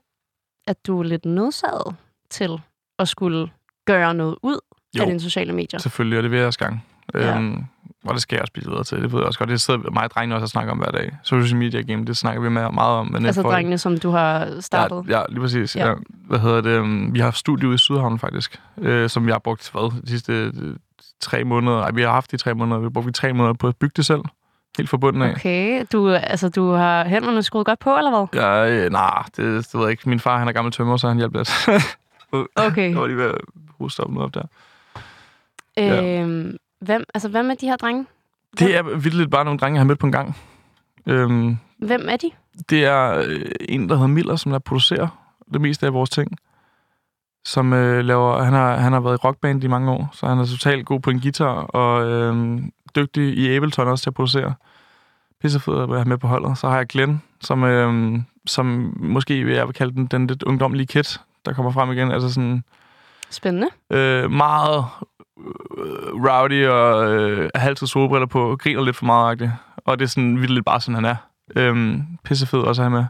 [0.68, 1.96] at du er lidt nødsaget
[2.30, 2.62] til
[3.00, 3.50] at skulle
[3.86, 4.60] gøre noget ud
[4.98, 5.02] Jo.
[5.02, 5.80] af dine sociale medier?
[5.80, 6.86] Selvfølgelig, og det vil jeg også gang.
[7.14, 7.38] Ja.
[7.38, 7.64] Øhm,
[8.06, 9.02] og det skal jeg også blive bedre til.
[9.02, 9.50] Det ved jeg også godt.
[9.50, 11.12] Det sidder mig og drengene også og snakker om hver dag.
[11.24, 13.08] Social media game, det snakker vi meget om.
[13.12, 15.04] Men Altså for- drengene, som du har startet?
[15.10, 15.76] Ja, ja lige præcis.
[15.76, 15.88] Ja.
[15.90, 15.94] Ja.
[16.28, 16.70] Hvad hedder det?
[16.70, 19.92] øhm, Vi har haft studie ude i Sydhavn faktisk, øh, som vi har brugt hvad,
[20.02, 20.76] de sidste øh,
[21.22, 21.78] tre måneder.
[21.82, 22.80] Ej, vi har haft de tre måneder.
[22.80, 24.22] Vi har brugt de tre måneder på at bygge det selv.
[24.78, 25.32] Helt forbundet af.
[25.32, 28.42] Okay, du, altså, du har hænderne skruet godt på, eller hvad?
[28.42, 30.10] Ja, øh, nej, det, det ved jeg ikke.
[30.10, 31.52] Min far, han er gammel tømmer, så han hjalp lidt.
[32.56, 32.90] Okay.
[32.90, 33.38] Jeg var lige ved at
[33.80, 34.44] hoste op noget op der.
[35.78, 36.22] Ja.
[36.22, 38.06] Øhm, hvem, altså, hvem er de her drenge?
[38.60, 40.38] Det er vildt bare nogle drenge, jeg har mødt på en gang.
[41.08, 42.32] Øhm, Hvem er de?
[42.70, 45.08] det er øh, en, der hedder Miller, som der producerer
[45.54, 46.38] det meste af vores ting.
[47.46, 48.44] Som øh, laver...
[48.44, 51.00] Han har, han har været i rockband i mange år, så han er totalt god
[51.00, 52.58] på en guitar, og øh,
[52.96, 54.54] dygtig i Ableton også til at producere.
[55.42, 56.58] Pissefed at være med på holdet.
[56.58, 60.44] Så har jeg Glenn, som, øh, som måske vil jeg vil kalde den, den lidt
[60.44, 61.04] ungdomlige kid,
[61.46, 62.12] der kommer frem igen.
[62.12, 62.64] Altså sådan
[63.30, 63.68] Spændende.
[63.90, 64.86] øh, meget
[65.78, 69.50] øh, rowdy og øh, altid solbriller på, griner lidt for meget -agtigt.
[69.86, 71.16] Og det er sådan vildt lidt bare sådan, han er.
[71.56, 73.06] Øhm, pissefed også at have med.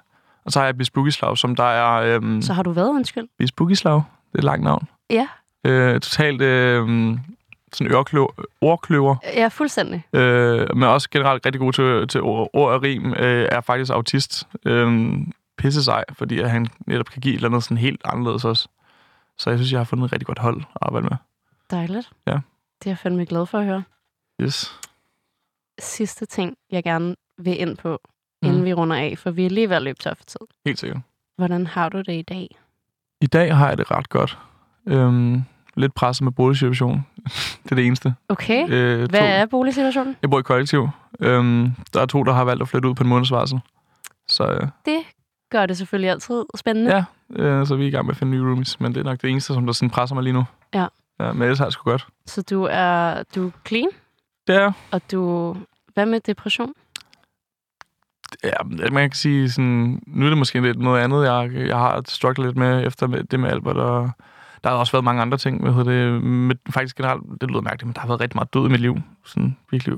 [0.46, 2.16] Og så har jeg Bisbugislav, som der er...
[2.16, 3.28] Øhm, Så har du været, undskyld?
[3.38, 3.96] Bisbugislav,
[4.32, 4.88] det er et langt navn.
[5.10, 5.28] Ja.
[5.66, 7.18] Øh, totalt øh,
[7.74, 8.28] sådan ørkløver,
[8.62, 10.04] ordkløver, Ja, fuldstændig.
[10.14, 13.92] øh, men også generelt rigtig god til, til ord, ord og rim, øh, er faktisk
[13.94, 14.48] autist.
[14.66, 15.14] Øh,
[15.58, 18.68] pisse sig, fordi at han netop kan give et eller andet sådan helt anderledes også.
[19.38, 21.18] Så jeg synes, jeg har fundet et rigtig godt hold at arbejde med.
[21.72, 22.12] Dejligt.
[22.28, 22.32] Ja.
[22.80, 23.84] Det er jeg fandme glad for at høre.
[24.42, 24.80] Yes.
[25.80, 28.02] Sidste ting, jeg gerne vil ind på,
[28.42, 28.48] Mm.
[28.50, 30.40] inden vi runder af, for vi er lige ved at løbe tør for tid.
[30.66, 31.02] Helt sikkert.
[31.38, 32.56] Hvordan har du det i dag?
[33.22, 34.38] I dag har jeg det ret godt.
[34.88, 35.44] Øhm,
[35.76, 37.06] lidt presset med boligsituationen.
[37.64, 38.16] det er det eneste.
[38.30, 38.66] Okay.
[38.70, 40.16] Øh, Hvad er boligsituationen?
[40.22, 40.90] Jeg bor i kollektiv.
[41.20, 43.60] Øhm, der er to, der har valgt at flytte ud på en månedsvarsel.
[44.28, 45.00] Så, øh, Det
[45.52, 46.96] gør det selvfølgelig altid spændende.
[46.96, 47.04] ja,
[47.44, 48.80] øh, så er vi i gang med at finde nye roomies.
[48.80, 50.44] Men det er nok det eneste, som der sådan presser mig lige nu.
[50.74, 50.88] Ja.
[51.20, 52.08] ja men ellers har jeg sgu godt.
[52.26, 53.88] Så du er, du er clean,
[54.48, 55.56] Det er, og du...
[55.94, 56.74] Hvad med depression?
[58.44, 58.54] ja,
[58.92, 62.48] man kan sige sådan, nu er det måske lidt noget andet, jeg, jeg har strugglet
[62.48, 64.12] lidt med efter det med Albert, og
[64.64, 67.62] der har også været mange andre ting, hvad hedder det, med, faktisk generelt, det lyder
[67.62, 69.98] mærkeligt, men der har været rigtig meget død i mit liv, sådan virkelig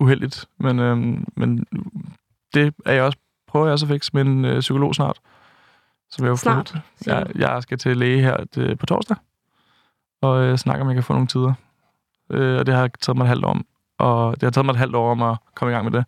[0.00, 1.66] uheldigt, men, øhm, men
[2.54, 5.20] det er jeg også, prøver jeg også at fikse med en øh, psykolog snart.
[6.10, 6.74] Som jeg Snart,
[7.06, 7.38] du?
[7.38, 9.16] jeg skal til læge her det, på torsdag,
[10.22, 11.54] og øh, snakke om, jeg kan få nogle tider.
[12.30, 13.66] Øh, og det har taget mig et halvt år om,
[13.98, 16.04] og det har taget mig et halvt år om at komme i gang med det.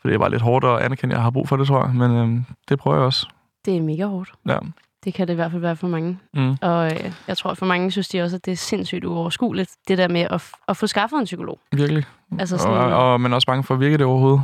[0.00, 1.86] Fordi det er bare lidt hårdt at anerkende, at jeg har brug for det, tror
[1.86, 1.94] jeg.
[1.94, 3.28] Men øhm, det prøver jeg også.
[3.64, 4.32] Det er mega hårdt.
[4.46, 4.58] Ja.
[5.04, 6.18] Det kan det i hvert fald være for mange.
[6.34, 6.56] Mm.
[6.62, 9.98] Og øh, jeg tror, for mange synes de også, at det er sindssygt uoverskueligt, det
[9.98, 11.60] der med at, f- at få skaffet en psykolog.
[11.72, 12.04] Virkelig.
[12.38, 14.42] Altså sådan, Og, og man er også bange for at virke det overhovedet.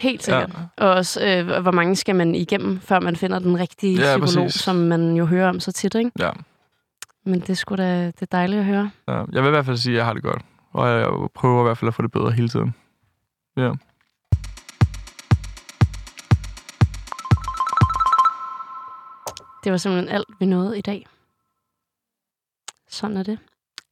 [0.00, 0.50] helt sikkert.
[0.78, 0.84] Ja.
[0.84, 4.44] Og også, øh, hvor mange skal man igennem, før man finder den rigtige Ja, psykolog,
[4.46, 4.60] præcis.
[4.60, 6.10] som man jo hører om så tit, ikke?
[6.18, 6.30] Ja.
[7.24, 8.90] Men det er sgu da det er dejligt at høre.
[9.08, 9.12] ja.
[9.32, 10.42] Jeg vil i hvert fald sige, at jeg har det godt.
[10.72, 12.74] Og jeg prøver i hvert fald at få det bedre hele tiden.
[13.56, 13.70] Ja.
[19.64, 21.06] Det var simpelthen alt, vi nåede i dag.
[22.90, 23.38] Sådan er det.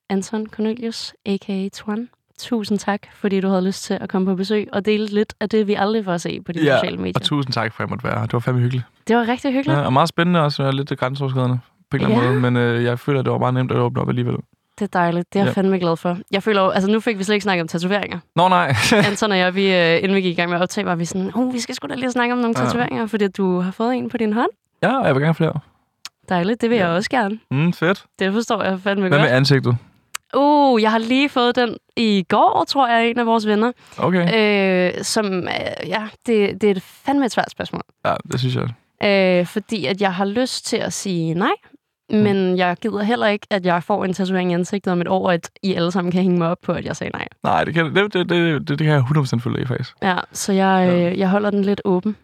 [0.08, 1.68] Anton Cornelius, a.k.a.
[1.72, 2.08] Twan.
[2.38, 5.48] Tusind tak, fordi du havde lyst til at komme på besøg og dele lidt af
[5.48, 6.76] det, vi aldrig får at se på de ja.
[6.76, 7.12] sociale medier.
[7.14, 8.22] Og tusind tak for, at jeg måtte være her.
[8.22, 8.84] Det var fandme hyggeligt.
[9.08, 9.78] Det var rigtig hyggeligt.
[9.78, 10.62] Ja, og meget spændende også.
[10.62, 11.58] og lidt grænseoverskridende
[11.90, 12.30] på en eller anden Ja.
[12.40, 12.40] måde.
[12.52, 14.36] Men øh, jeg føler, at det var meget nemt at åbne op alligevel.
[14.78, 15.32] Det er dejligt.
[15.32, 15.60] Det er jeg Ja.
[15.60, 16.18] fandme glad for.
[16.30, 18.18] Jeg føler jo, altså nu fik vi slet ikke snakket om tatoveringer.
[18.36, 18.74] Nå nej.
[19.08, 21.04] Anton og jeg, vi, øh, inden vi gik i gang med at optage, var vi
[21.04, 22.64] sådan, oh, vi skal sgu da lige snakke om nogle Ja.
[22.64, 24.50] tatoveringer, fordi du har fået en på din hånd.
[24.86, 25.52] Ja, og jeg vil gerne flere.
[26.28, 26.86] Dejligt, det vil Ja.
[26.86, 27.38] jeg også gerne.
[27.50, 28.04] Mm, fedt.
[28.18, 29.30] Det forstår jeg fandme Hvad godt.
[29.30, 29.76] med ansigtet?
[30.36, 33.72] Uh, jeg har lige fået den i går, tror jeg, en af vores venner.
[33.98, 34.94] Okay.
[34.96, 37.82] Øh, som, øh, ja, det, det er et fandme et svært spørgsmål.
[38.06, 38.68] Ja, det synes jeg.
[39.40, 41.52] Øh, fordi at jeg har lyst til at sige nej,
[42.10, 42.16] Mm.
[42.18, 45.30] men jeg gider heller ikke, at jeg får en tatovering i ansigtet om et år,
[45.30, 47.26] at I alle sammen kan hænge mig op på, at jeg sagde nej.
[47.42, 49.94] Nej, det kan, det, det, det, det, det kan jeg 100% følge af, faktisk.
[50.02, 51.10] Ja, så jeg, Ja.
[51.10, 52.16] øh, jeg holder den lidt åben.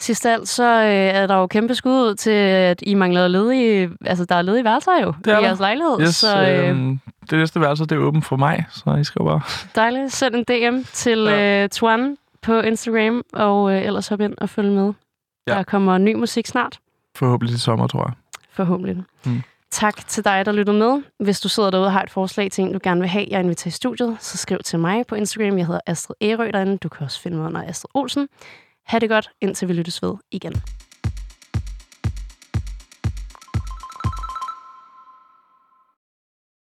[0.00, 3.90] Sidst alt, så øh, er der jo kæmpe skud ud til, at I mangler ledige,
[4.06, 5.46] altså der er ledige værelser jo Det er i der.
[5.46, 6.00] jeres lejlighed.
[6.00, 9.24] Yes, så øh, øhm, det næste værelse, det er åbent for mig, så I skal
[9.24, 9.40] bare...
[9.74, 10.12] dejligt.
[10.12, 11.62] Send en DM til Ja.
[11.62, 14.92] øh, Twan på Instagram, og øh, ellers hop ind og følg med.
[15.46, 15.54] Ja.
[15.54, 16.78] Der kommer ny musik snart.
[17.16, 18.12] Forhåbentlig til sommer, tror jeg.
[18.52, 18.96] Forhåbentlig.
[19.24, 19.42] Mm.
[19.70, 21.02] Tak til dig, der lytter med.
[21.20, 23.40] Hvis du sidder derude og har et forslag til en, du gerne vil have, jeg
[23.40, 25.58] inviterer i studiet, så skriv til mig på Instagram.
[25.58, 26.76] Jeg hedder Astrid Ærø derinde.
[26.76, 28.28] Du kan også finde mig under Astrid Olsen.
[28.90, 30.52] Ha' det godt, indtil vi lyttes ved igen.